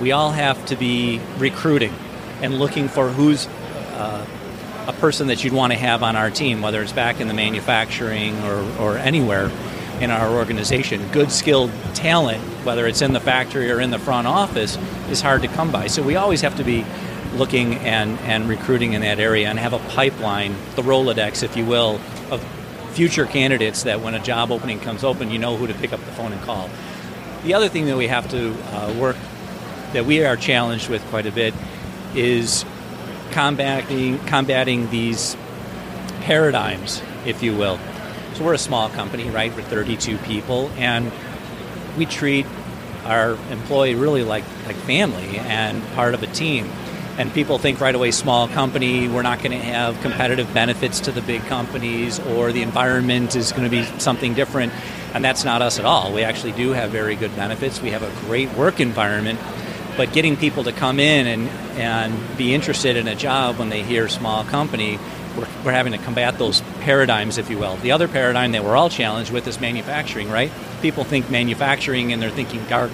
we 0.01 0.13
all 0.13 0.31
have 0.31 0.65
to 0.67 0.77
be 0.77 1.21
recruiting 1.37 1.93
and 2.41 2.59
looking 2.59 2.89
for 2.89 3.11
who's 3.11 3.47
uh, 3.47 4.27
a 4.87 4.93
person 4.95 5.27
that 5.27 5.45
you'd 5.45 5.53
want 5.53 5.75
to 5.75 5.79
have 5.79 6.03
on 6.03 6.17
our 6.17 6.31
team, 6.31 6.63
whether 6.63 6.81
it's 6.81 6.93
back 6.93 7.21
in 7.21 7.29
the 7.29 7.35
manufacturing 7.35 8.43
or, 8.45 8.65
or 8.81 8.97
anywhere 8.97 9.51
in 10.01 10.11
our 10.11 10.35
organization. 10.35 11.07
Good 11.13 11.31
skilled 11.31 11.71
talent, 11.93 12.43
whether 12.65 12.87
it's 12.87 13.03
in 13.03 13.13
the 13.13 13.21
factory 13.21 13.71
or 13.71 13.79
in 13.79 13.91
the 13.91 13.99
front 13.99 14.27
office, 14.27 14.79
is 15.11 15.21
hard 15.21 15.43
to 15.43 15.49
come 15.49 15.71
by. 15.71 15.87
So 15.89 16.03
we 16.03 16.17
always 16.17 16.41
have 16.41 16.57
to 16.57 16.65
be 16.65 16.85
looking 17.35 17.75
and, 17.77 18.19
and 18.21 18.49
recruiting 18.49 18.93
in 18.93 19.03
that 19.03 19.19
area 19.19 19.49
and 19.49 19.59
have 19.59 19.73
a 19.73 19.79
pipeline, 19.91 20.55
the 20.77 20.83
Rolodex, 20.83 21.43
if 21.43 21.57
you 21.57 21.65
will, 21.65 22.01
of 22.31 22.43
future 22.93 23.27
candidates 23.27 23.83
that 23.83 24.01
when 24.01 24.15
a 24.15 24.21
job 24.23 24.51
opening 24.51 24.81
comes 24.81 25.05
open, 25.05 25.31
you 25.31 25.39
know 25.39 25.57
who 25.57 25.67
to 25.67 25.75
pick 25.75 25.93
up 25.93 26.01
the 26.01 26.13
phone 26.13 26.33
and 26.33 26.41
call. 26.43 26.71
The 27.43 27.55
other 27.55 27.69
thing 27.69 27.87
that 27.87 27.97
we 27.97 28.07
have 28.07 28.29
to 28.31 28.55
uh, 28.73 28.95
work, 28.99 29.17
that 29.93 30.07
we 30.07 30.25
are 30.25 30.37
challenged 30.37 30.89
with 30.89 31.03
quite 31.07 31.27
a 31.27 31.33
bit, 31.33 31.55
is 32.15 32.65
combating, 33.33 34.19
combating 34.27 34.89
these 34.91 35.37
paradigms, 36.21 37.03
if 37.27 37.43
you 37.43 37.57
will. 37.57 37.79
So 38.35 38.45
we're 38.45 38.55
a 38.55 38.59
small 38.59 38.89
company, 38.89 39.29
right? 39.31 39.55
We're 39.55 39.63
32 39.63 40.19
people, 40.19 40.71
and 40.77 41.13
we 41.99 42.07
treat 42.07 42.47
our 43.05 43.33
employee 43.51 43.95
really 43.95 44.23
like, 44.23 44.45
like 44.67 44.77
family 44.77 45.39
and 45.39 45.83
part 45.95 46.15
of 46.15 46.23
a 46.23 46.27
team 46.29 46.71
and 47.17 47.33
people 47.33 47.59
think 47.59 47.81
right 47.81 47.95
away 47.95 48.11
small 48.11 48.49
company 48.49 49.09
we're 49.09 49.23
not 49.23 49.39
going 49.39 49.53
to 49.53 49.65
have 49.65 50.01
competitive 50.01 50.53
benefits 50.53 51.01
to 51.01 51.13
the 51.13 51.23
big 51.23 51.43
companies 51.43 52.19
or 52.19 52.53
the 52.53 52.63
environment 52.63 53.37
is 53.37 53.53
going 53.53 53.65
to 53.65 53.71
be 53.71 53.85
something 54.01 54.35
different. 54.35 54.73
And 55.15 55.25
that's 55.25 55.45
not 55.45 55.63
us 55.63 55.79
at 55.79 55.85
all. 55.85 56.13
We 56.13 56.25
actually 56.25 56.53
do 56.53 56.71
have 56.73 56.91
very 56.91 57.15
good 57.15 57.35
benefits. 57.37 57.81
We 57.81 57.91
have 57.91 58.03
a 58.03 58.11
great 58.27 58.53
work 58.55 58.81
environment. 58.81 59.39
But 59.97 60.13
getting 60.13 60.37
people 60.37 60.65
to 60.65 60.73
come 60.73 60.99
in 60.99 61.27
and, 61.29 61.49
and 61.79 62.37
be 62.37 62.53
interested 62.53 62.97
in 62.97 63.07
a 63.07 63.15
job 63.15 63.59
when 63.59 63.69
they 63.69 63.85
hear 63.85 64.09
small 64.09 64.43
company 64.45 64.99
we're, 65.37 65.49
we're 65.65 65.73
having 65.73 65.93
to 65.93 65.99
combat 65.99 66.39
those 66.39 66.61
paradigms 66.81 67.39
if 67.39 67.51
you 67.51 67.59
will. 67.59 67.77
The 67.77 67.93
other 67.93 68.09
paradigm 68.09 68.53
that 68.53 68.65
we're 68.65 68.77
all 68.77 68.89
challenged 68.89 69.33
with 69.33 69.47
is 69.47 69.61
manufacturing 69.61 70.31
right? 70.31 70.51
People 70.81 71.05
think 71.05 71.31
manufacturing 71.31 72.13
and 72.13 72.23
they're 72.23 72.31
thinking 72.31 72.65
dark 72.67 72.93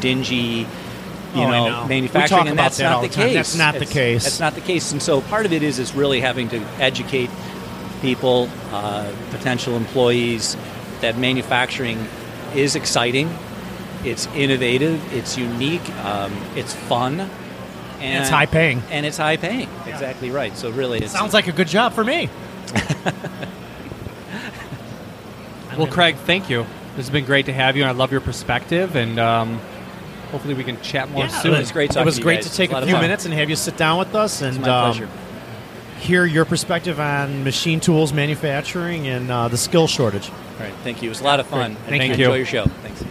dingy 0.00 0.66
you 1.34 1.42
Oh, 1.42 1.44
I 1.46 1.50
know, 1.50 1.68
know. 1.70 1.82
We 1.82 1.88
manufacturing, 1.88 2.28
talk 2.38 2.48
and 2.48 2.58
about 2.58 2.62
that's 2.64 2.76
that 2.78 2.84
not 2.84 2.92
all 2.96 3.02
the 3.02 3.08
the 3.08 3.14
case. 3.14 3.34
That's 3.34 3.56
not 3.56 3.74
the 3.74 3.86
case. 3.86 4.24
That's 4.24 4.40
not 4.40 4.54
the 4.54 4.60
case, 4.60 4.92
and 4.92 5.02
so 5.02 5.20
part 5.22 5.46
of 5.46 5.52
it 5.52 5.62
is 5.62 5.78
is 5.78 5.94
really 5.94 6.20
having 6.20 6.48
to 6.50 6.58
educate 6.80 7.30
people, 8.00 8.48
uh, 8.72 9.12
potential 9.30 9.76
employees, 9.76 10.56
that 11.00 11.18
manufacturing 11.18 12.06
is 12.54 12.76
exciting, 12.76 13.28
it's 14.04 14.26
innovative, 14.28 15.00
it's 15.12 15.36
unique, 15.36 15.88
um, 16.04 16.32
it's 16.56 16.72
fun, 16.74 17.20
and 18.00 18.20
it's 18.22 18.30
high 18.30 18.46
paying. 18.46 18.82
and 18.90 19.04
it's 19.04 19.16
high 19.18 19.36
paying. 19.36 19.68
Exactly 19.86 20.30
right. 20.30 20.56
So 20.56 20.70
really, 20.70 20.98
it 21.00 21.10
Sounds 21.10 21.34
like 21.34 21.46
a 21.48 21.52
good 21.52 21.68
job 21.68 21.92
for 21.92 22.04
me. 22.04 22.28
Well, 25.76 25.86
Craig, 25.86 26.16
thank 26.16 26.50
you. 26.50 26.62
This 26.96 27.06
has 27.06 27.10
been 27.10 27.24
great 27.24 27.46
to 27.46 27.52
have 27.52 27.76
you, 27.76 27.82
and 27.84 27.90
I 27.90 27.94
love 27.94 28.10
your 28.10 28.20
perspective, 28.20 28.96
and 28.96 29.18
um, 29.20 29.60
hopefully 30.30 30.54
we 30.54 30.64
can 30.64 30.80
chat 30.82 31.10
more 31.10 31.24
Yeah, 31.24 31.28
soon. 31.28 31.54
it 31.54 31.58
was 31.60 31.72
great 31.72 31.94
It 31.96 32.04
was 32.04 32.14
to 32.16 32.20
you 32.20 32.24
great 32.24 32.40
guys. 32.42 32.50
to 32.50 32.56
take 32.56 32.72
a 32.72 32.76
a 32.76 32.82
few 32.82 32.92
fun. 32.92 33.00
minutes 33.02 33.24
and 33.24 33.34
have 33.34 33.50
you 33.50 33.56
sit 33.56 33.76
down 33.76 33.98
with 33.98 34.14
us 34.14 34.42
and 34.42 34.60
my 34.60 34.68
um, 34.68 35.08
hear 36.00 36.24
your 36.24 36.44
perspective 36.44 37.00
on 37.00 37.44
machine 37.44 37.80
tools 37.80 38.12
manufacturing 38.12 39.06
and 39.08 39.30
uh, 39.30 39.48
the 39.48 39.56
skill 39.56 39.86
shortage. 39.86 40.30
All 40.30 40.64
right, 40.64 40.74
thank 40.84 41.02
you. 41.02 41.08
It 41.08 41.10
was 41.10 41.20
a 41.20 41.24
lot 41.24 41.40
of 41.40 41.46
fun. 41.46 41.72
Great. 41.74 41.78
and 41.88 41.98
Thank 41.98 42.12
enjoy 42.14 42.32
you. 42.32 42.36
your 42.38 42.46
show. 42.46 42.64
Thanks. 42.66 43.04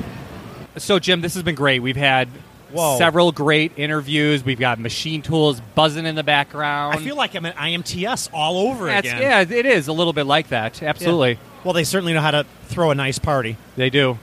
So, 0.78 1.00
Jim, 1.00 1.22
this 1.22 1.34
has 1.34 1.44
been 1.44 1.56
great. 1.56 1.82
We've 1.82 1.96
had 1.98 2.28
Whoa. 2.72 2.98
several 2.98 3.32
great 3.32 3.72
interviews. 3.78 4.44
We've 4.44 4.60
got 4.60 4.80
machine 4.80 5.22
tools 5.22 5.60
buzzing 5.76 6.06
in 6.06 6.16
the 6.16 6.24
background. 6.24 6.96
I 6.96 7.00
feel 7.00 7.16
like 7.16 7.36
I'm 7.36 7.46
at 7.46 7.56
IMTS 7.56 8.30
all 8.34 8.58
over 8.70 8.86
That's- 8.86 9.12
again. 9.14 9.22
yeah, 9.50 9.58
it 9.58 9.66
is 9.66 9.88
a 9.88 9.94
little 9.94 10.14
bit 10.14 10.26
like 10.26 10.50
that. 10.50 10.82
Absolutely, 10.84 11.40
Well, 11.64 11.74
they 11.74 11.84
certainly 11.84 12.14
know 12.14 12.22
how 12.22 12.32
to 12.32 12.46
throw 12.68 12.92
a 12.92 12.96
nice 12.96 13.18
party. 13.20 13.58
they 13.76 13.90
do. 13.90 14.18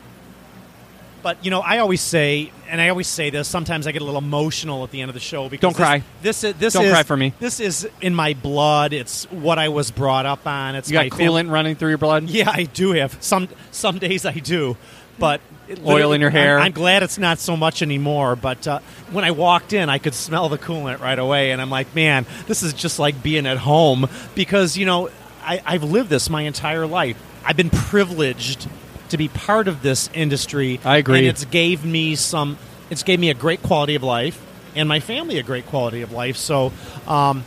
But 1.24 1.42
you 1.42 1.50
know, 1.50 1.60
I 1.60 1.78
always 1.78 2.02
say, 2.02 2.52
and 2.68 2.82
I 2.82 2.90
always 2.90 3.08
say 3.08 3.30
this. 3.30 3.48
Sometimes 3.48 3.86
I 3.86 3.92
get 3.92 4.02
a 4.02 4.04
little 4.04 4.18
emotional 4.20 4.84
at 4.84 4.90
the 4.90 5.00
end 5.00 5.08
of 5.08 5.14
the 5.14 5.20
show 5.20 5.48
because 5.48 5.62
Don't 5.62 5.72
this- 5.72 5.78
cry. 5.78 6.02
This 6.20 6.44
is 6.44 6.54
this 6.56 6.74
Don't 6.74 6.84
is, 6.84 6.92
cry 6.92 7.02
for 7.02 7.16
me. 7.16 7.32
This 7.40 7.60
is 7.60 7.88
in 8.02 8.14
my 8.14 8.34
blood. 8.34 8.92
It's 8.92 9.24
what 9.30 9.58
I 9.58 9.70
was 9.70 9.90
brought 9.90 10.26
up 10.26 10.46
on. 10.46 10.74
It's 10.74 10.90
You 10.90 10.92
got 10.98 11.10
my 11.10 11.16
fam- 11.16 11.32
coolant 11.32 11.50
running 11.50 11.76
through 11.76 11.88
your 11.88 11.98
blood. 11.98 12.24
Yeah, 12.28 12.50
I 12.50 12.64
do 12.64 12.92
have 12.92 13.16
some. 13.20 13.48
Some 13.70 13.98
days 13.98 14.26
I 14.26 14.34
do, 14.34 14.76
but 15.18 15.40
Oil 15.86 16.12
in 16.12 16.20
your 16.20 16.28
hair. 16.28 16.58
I'm, 16.58 16.66
I'm 16.66 16.72
glad 16.72 17.02
it's 17.02 17.16
not 17.16 17.38
so 17.38 17.56
much 17.56 17.80
anymore. 17.80 18.36
But 18.36 18.68
uh, 18.68 18.80
when 19.10 19.24
I 19.24 19.30
walked 19.30 19.72
in, 19.72 19.88
I 19.88 19.96
could 19.96 20.12
smell 20.12 20.50
the 20.50 20.58
coolant 20.58 21.00
right 21.00 21.18
away, 21.18 21.52
and 21.52 21.62
I'm 21.62 21.70
like, 21.70 21.94
man, 21.94 22.26
this 22.46 22.62
is 22.62 22.74
just 22.74 22.98
like 22.98 23.22
being 23.22 23.46
at 23.46 23.56
home 23.56 24.08
because 24.34 24.76
you 24.76 24.84
know 24.84 25.08
I, 25.42 25.62
I've 25.64 25.84
lived 25.84 26.10
this 26.10 26.28
my 26.28 26.42
entire 26.42 26.86
life. 26.86 27.16
I've 27.46 27.56
been 27.56 27.70
privileged 27.70 28.68
to 29.14 29.18
be 29.18 29.28
part 29.28 29.68
of 29.68 29.80
this 29.80 30.10
industry. 30.12 30.80
I 30.84 30.98
agree. 30.98 31.18
And 31.18 31.28
it's 31.28 31.44
gave 31.44 31.84
me 31.84 32.16
some. 32.16 32.58
It's 32.90 33.02
gave 33.02 33.20
me 33.20 33.30
a 33.30 33.34
great 33.34 33.62
quality 33.62 33.94
of 33.94 34.02
life, 34.02 34.44
and 34.74 34.88
my 34.88 35.00
family 35.00 35.38
a 35.38 35.42
great 35.42 35.66
quality 35.66 36.02
of 36.02 36.12
life. 36.12 36.36
So. 36.36 36.72
Um, 37.06 37.44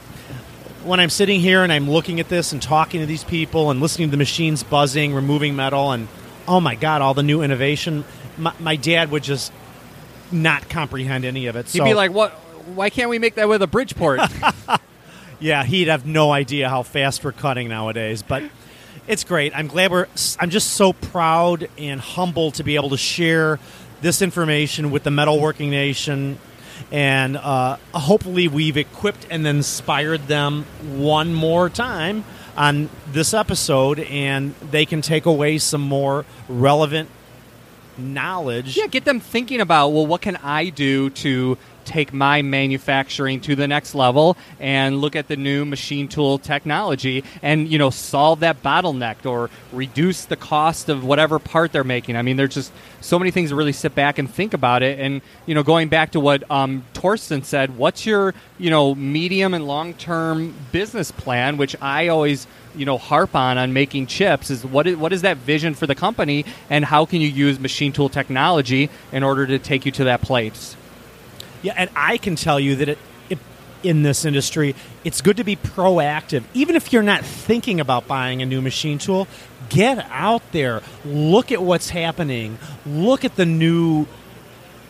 when 0.84 1.02
I'm 1.02 1.10
sitting 1.10 1.42
here 1.42 1.64
and 1.64 1.74
I'm 1.74 1.90
looking 1.90 2.22
at 2.22 2.30
this 2.30 2.54
and 2.54 2.62
talking 2.62 3.02
to 3.02 3.06
these 3.06 3.26
people 3.26 3.72
and 3.72 3.82
listening 3.82 4.08
to 4.08 4.12
the 4.12 4.18
machines 4.18 4.64
buzzing, 4.64 5.14
removing 5.14 5.54
metal, 5.54 5.92
and 5.92 6.08
oh 6.48 6.62
my 6.62 6.76
god, 6.76 7.02
all 7.02 7.14
the 7.14 7.24
new 7.24 7.42
innovation, 7.42 8.06
my, 8.38 8.54
my 8.58 8.78
dad 8.78 9.12
would 9.12 9.24
just 9.24 9.52
not 10.32 10.70
comprehend 10.70 11.26
any 11.26 11.48
of 11.48 11.58
it. 11.58 11.68
He'd 11.68 11.80
so, 11.80 11.84
be 11.84 11.94
like, 11.94 12.12
"What? 12.12 12.32
Why 12.74 12.90
can't 12.90 13.10
we 13.10 13.20
make 13.20 13.36
that 13.36 13.50
with 13.50 13.62
a 13.62 13.68
Bridgeport?" 13.68 14.22
yeah, 15.42 15.66
he'd 15.66 15.90
have 15.90 16.06
no 16.06 16.32
idea 16.32 16.70
how 16.70 16.84
fast 16.84 17.22
we're 17.22 17.34
cutting 17.34 17.68
nowadays. 17.68 18.22
But 18.22 18.44
it's 19.08 19.24
great. 19.24 19.56
I'm 19.56 19.68
glad 19.68 19.92
we're. 19.92 20.08
I'm 20.40 20.50
just 20.50 20.74
so 20.74 20.94
proud 20.94 21.70
and 21.78 22.00
humbled 22.00 22.56
to 22.56 22.64
be 22.64 22.76
able 22.76 22.90
to 22.90 22.98
share 22.98 23.60
this 24.02 24.22
information 24.22 24.92
with 24.92 25.04
the 25.04 25.10
metalworking 25.10 25.70
nation. 25.70 26.40
And 26.92 27.38
uh, 27.38 27.78
hopefully, 27.94 28.48
we've 28.48 28.78
equipped 28.78 29.28
and 29.32 29.48
inspired 29.48 30.28
them 30.28 30.66
one 30.84 31.34
more 31.34 31.70
time 31.70 32.24
on 32.56 32.90
this 33.08 33.34
episode, 33.34 34.00
and 34.00 34.54
they 34.72 34.86
can 34.86 35.02
take 35.02 35.26
away 35.26 35.58
some 35.58 35.82
more 35.82 36.26
relevant 36.48 37.10
knowledge. 37.98 38.78
yeah, 38.78 38.88
get 38.88 39.06
them 39.06 39.20
thinking 39.20 39.60
about, 39.60 39.90
well, 39.90 40.06
what 40.06 40.22
can 40.22 40.36
I 40.38 40.70
do 40.70 41.10
to 41.12 41.58
take 41.88 42.14
my 42.14 42.42
manufacturing 42.42 43.40
to 43.42 43.56
the 43.56 43.68
next 43.68 43.96
level 43.96 44.38
and 44.60 45.00
look 45.00 45.16
at 45.16 45.28
the 45.28 45.38
new 45.38 45.66
machine 45.66 46.08
tool 46.08 46.38
technology 46.38 47.24
and 47.42 47.68
you 47.68 47.80
know 47.80 47.90
solve 47.90 48.42
that 48.42 48.62
bottleneck 48.62 49.26
or 49.26 49.50
reduce 49.72 50.26
the 50.26 50.36
cost 50.36 50.90
of 50.90 51.04
whatever 51.04 51.40
part 51.40 51.72
they're 51.72 51.84
making. 51.84 52.16
I 52.16 52.22
mean 52.22 52.38
there's 52.38 52.54
just 52.54 52.72
so 53.02 53.18
many 53.18 53.32
things 53.32 53.50
to 53.50 53.56
really 53.56 53.74
sit 53.74 53.96
back 53.96 54.20
and 54.20 54.30
think 54.30 54.54
about 54.54 54.84
it. 54.84 55.00
And 55.00 55.22
you 55.46 55.56
know 55.56 55.64
going 55.64 55.88
back 55.88 56.12
to 56.12 56.20
what 56.20 56.50
um, 56.52 56.84
Thorsten 56.94 57.44
said 57.44 57.78
what's 57.78 58.06
your 58.06 58.34
you 58.58 58.70
know 58.70 58.94
medium 58.96 59.54
and 59.54 59.66
long 59.66 59.94
term 59.94 60.54
business 60.72 61.12
plan 61.12 61.58
which 61.58 61.76
i 61.82 62.08
always 62.08 62.48
you 62.76 62.86
know 62.86 62.98
harp 62.98 63.36
on 63.36 63.58
on 63.58 63.74
making 63.74 64.08
chips 64.08 64.50
is 64.50 64.66
what 64.66 64.88
is 64.88 64.96
what 64.96 65.14
is 65.14 65.22
that 65.22 65.38
vision 65.38 65.74
for 65.74 65.88
the 65.88 65.96
company 65.96 66.46
and 66.70 66.86
how 66.86 67.06
can 67.06 67.22
you 67.22 67.28
use 67.28 67.60
machine 67.60 67.92
tool 67.92 68.10
technology 68.10 68.90
in 69.12 69.24
order 69.24 69.48
to 69.48 69.60
take 69.60 69.86
you 69.86 69.92
to 69.92 70.06
that 70.06 70.22
place 70.22 70.76
Yeah, 71.68 71.74
and 71.76 71.90
I 71.98 72.18
can 72.18 72.38
tell 72.38 72.62
you 72.62 72.78
that 72.78 72.88
it, 72.88 72.98
it, 73.30 73.40
in 73.84 74.02
this 74.02 74.24
industry, 74.24 74.74
it's 75.04 75.20
good 75.20 75.36
to 75.36 75.44
be 75.44 75.58
proactive. 75.58 76.44
Even 76.54 76.78
if 76.78 76.94
you're 76.94 77.04
not 77.04 77.26
thinking 77.26 77.82
about 77.82 78.08
buying 78.08 78.42
a 78.42 78.46
new 78.46 78.62
machine 78.62 79.00
tool, 79.00 79.28
get 79.68 80.00
out 80.10 80.50
there, 80.54 80.82
look 81.04 81.52
at 81.52 81.62
what's 81.62 81.90
happening, 81.90 82.58
look 82.86 83.26
at 83.26 83.36
the 83.36 83.46
new 83.46 84.08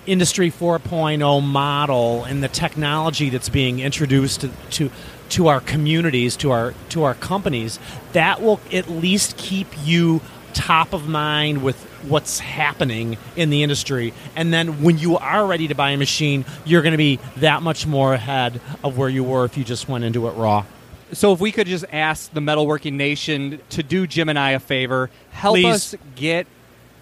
Industry 0.06 0.52
4.0 0.52 1.44
model 1.44 2.24
and 2.26 2.44
the 2.44 2.48
technology 2.48 3.32
that's 3.32 3.50
being 3.50 3.80
introduced 3.80 4.42
to, 4.42 4.52
to 4.70 4.92
to 5.30 5.48
our 5.48 5.60
communities, 5.60 6.38
to 6.38 6.52
our 6.52 6.76
to 6.90 7.04
our 7.04 7.16
companies. 7.16 7.80
That 8.14 8.40
will 8.40 8.60
at 8.72 8.88
least 8.88 9.36
keep 9.36 9.68
you 9.84 10.22
top 10.54 10.94
of 10.94 11.08
mind 11.10 11.64
with 11.64 11.87
what's 12.04 12.40
happening 12.40 13.18
in 13.36 13.50
the 13.50 13.64
industry. 13.64 14.14
And 14.36 14.54
then 14.54 14.84
when 14.84 14.98
you 14.98 15.18
are 15.18 15.46
ready 15.46 15.68
to 15.68 15.76
buy 15.76 15.92
a 15.92 15.98
machine, 15.98 16.46
you're 16.66 16.82
going 16.82 16.94
to 16.94 16.98
be 16.98 17.20
that 17.38 17.62
much 17.62 17.86
more 17.86 18.14
ahead 18.14 18.62
of 18.84 18.98
where 18.98 19.10
you 19.10 19.24
were 19.24 19.46
if 19.46 19.58
you 19.58 19.64
just 19.64 19.88
went 19.88 20.04
into 20.04 20.28
it 20.28 20.32
raw. 20.32 20.66
So 21.14 21.32
if 21.32 21.40
we 21.40 21.52
could 21.52 21.68
just 21.68 21.86
ask 21.92 22.32
the 22.34 22.42
metalworking 22.42 22.94
nation 22.94 23.62
to 23.70 23.84
do 23.84 24.08
Jim 24.08 24.30
and 24.30 24.38
I 24.38 24.52
a 24.52 24.60
favor, 24.60 25.10
help 25.32 25.56
Please. 25.56 25.94
us 25.94 25.96
get 26.16 26.48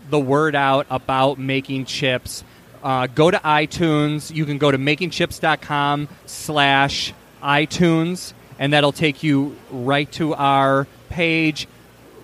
the 0.10 0.20
word 0.20 0.56
out 0.56 0.86
about 0.90 1.40
making 1.40 1.86
chips. 1.86 2.44
Uh, 2.84 3.08
go 3.08 3.32
to 3.32 3.38
iTunes. 3.38 4.34
You 4.34 4.46
can 4.46 4.60
go 4.60 4.70
to 4.70 4.78
makingchips.com 4.78 6.08
slash 6.28 7.14
iTunes 7.42 8.34
and 8.60 8.74
that'll 8.74 8.92
take 8.92 9.24
you 9.24 9.56
right 9.72 10.12
to 10.14 10.34
our 10.36 10.88
page. 11.10 11.68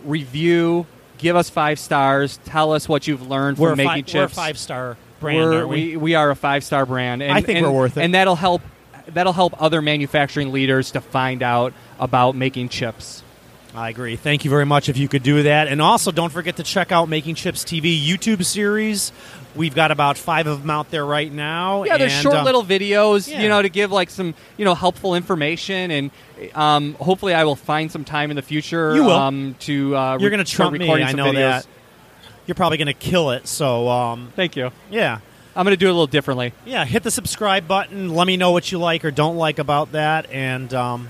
Review, 0.06 0.86
give 1.22 1.36
us 1.36 1.50
five 1.50 1.80
stars, 1.80 2.40
tell 2.46 2.74
us 2.74 2.90
what 2.90 3.08
you've 3.08 3.28
learned 3.28 3.58
We're, 3.58 3.70
from 3.70 3.78
making 3.78 4.06
fi- 4.06 4.18
we're 4.20 4.24
a 4.26 4.30
five 4.30 4.58
star 4.58 4.98
brand, 5.20 5.50
We're- 5.50 5.66
we? 5.66 5.76
we 5.92 5.98
we 5.98 6.16
are 6.16 6.30
a 6.32 6.36
five 6.36 6.64
star 6.64 6.86
brand. 6.86 7.22
And, 7.24 7.32
I 7.32 7.42
think 7.42 7.58
and- 7.60 7.66
we're 7.68 7.74
worth 7.74 7.98
it. 7.98 8.02
and 8.02 8.14
that'll 8.14 8.36
help. 8.36 8.62
That'll 9.08 9.34
help 9.34 9.60
other 9.62 9.82
manufacturing 9.82 10.52
leaders 10.52 10.92
to 10.92 11.02
find 11.02 11.42
out 11.44 11.74
about 12.00 12.36
making 12.36 12.70
chips. 12.70 13.24
I 13.74 13.90
agree. 13.90 14.18
Thank 14.18 14.44
you 14.44 14.52
very 14.52 14.66
much 14.66 14.90
if 14.90 14.98
you 14.98 15.08
could 15.08 15.24
do 15.24 15.44
that. 15.44 15.68
And 15.68 15.82
also, 15.82 16.12
don't 16.12 16.32
forget 16.32 16.58
to 16.58 16.64
check 16.64 16.92
out 16.92 17.08
Making 17.08 17.36
Chips 17.36 17.64
TV 17.64 18.04
YouTube 18.04 18.44
series. 18.44 19.12
We've 19.56 19.74
got 19.74 19.92
about 19.92 20.18
five 20.18 20.48
of 20.48 20.62
them 20.62 20.70
out 20.70 20.92
there 20.92 21.06
right 21.06 21.32
now. 21.32 21.84
Yeah, 21.84 21.98
there's 21.98 22.14
and, 22.14 22.22
short 22.22 22.36
um, 22.36 22.46
little 22.46 22.64
videos, 22.64 23.30
yeah. 23.30 23.42
you 23.42 23.50
know, 23.50 23.62
to 23.62 23.70
give 23.70 23.92
like 23.92 24.10
some, 24.10 24.34
you 24.58 24.66
know, 24.66 24.76
helpful 24.76 25.16
information, 25.16 25.92
and 25.92 26.12
um, 26.54 26.96
hopefully, 26.96 27.34
I 27.34 27.44
will 27.44 27.56
find 27.56 27.92
some 27.92 28.04
time 28.04 28.30
in 28.30 28.36
the 28.36 28.42
future. 28.42 28.96
You 28.96 29.06
will. 29.06 29.12
Um, 29.12 29.56
to 29.62 29.96
uh, 29.96 30.12
You're 30.20 30.30
re- 30.30 30.36
going 30.36 30.46
to 30.46 30.52
trump 30.52 30.78
me. 30.78 30.90
I 30.90 31.12
know 31.14 31.26
videos. 31.26 31.34
that. 31.34 31.68
You're 32.48 32.56
probably 32.56 32.78
going 32.78 32.88
to 32.88 32.94
kill 32.94 33.32
it. 33.32 33.48
So, 33.48 33.88
um, 33.88 34.32
Thank 34.36 34.56
you. 34.56 34.72
yeah. 34.90 35.20
I'm 35.56 35.66
going 35.66 35.74
to 35.74 35.78
do 35.78 35.88
it 35.88 35.90
a 35.90 35.94
little 35.94 36.08
differently. 36.08 36.54
Yeah, 36.66 36.86
hit 36.86 37.04
the 37.04 37.12
subscribe 37.12 37.68
button. 37.68 38.14
Let 38.14 38.26
me 38.26 38.38
know 38.38 38.52
what 38.52 38.72
you 38.72 38.80
like 38.80 39.04
or 39.04 39.12
don't 39.12 39.36
like 39.36 39.60
about 39.60 39.92
that. 39.92 40.32
And 40.32 40.74
um, 40.74 41.10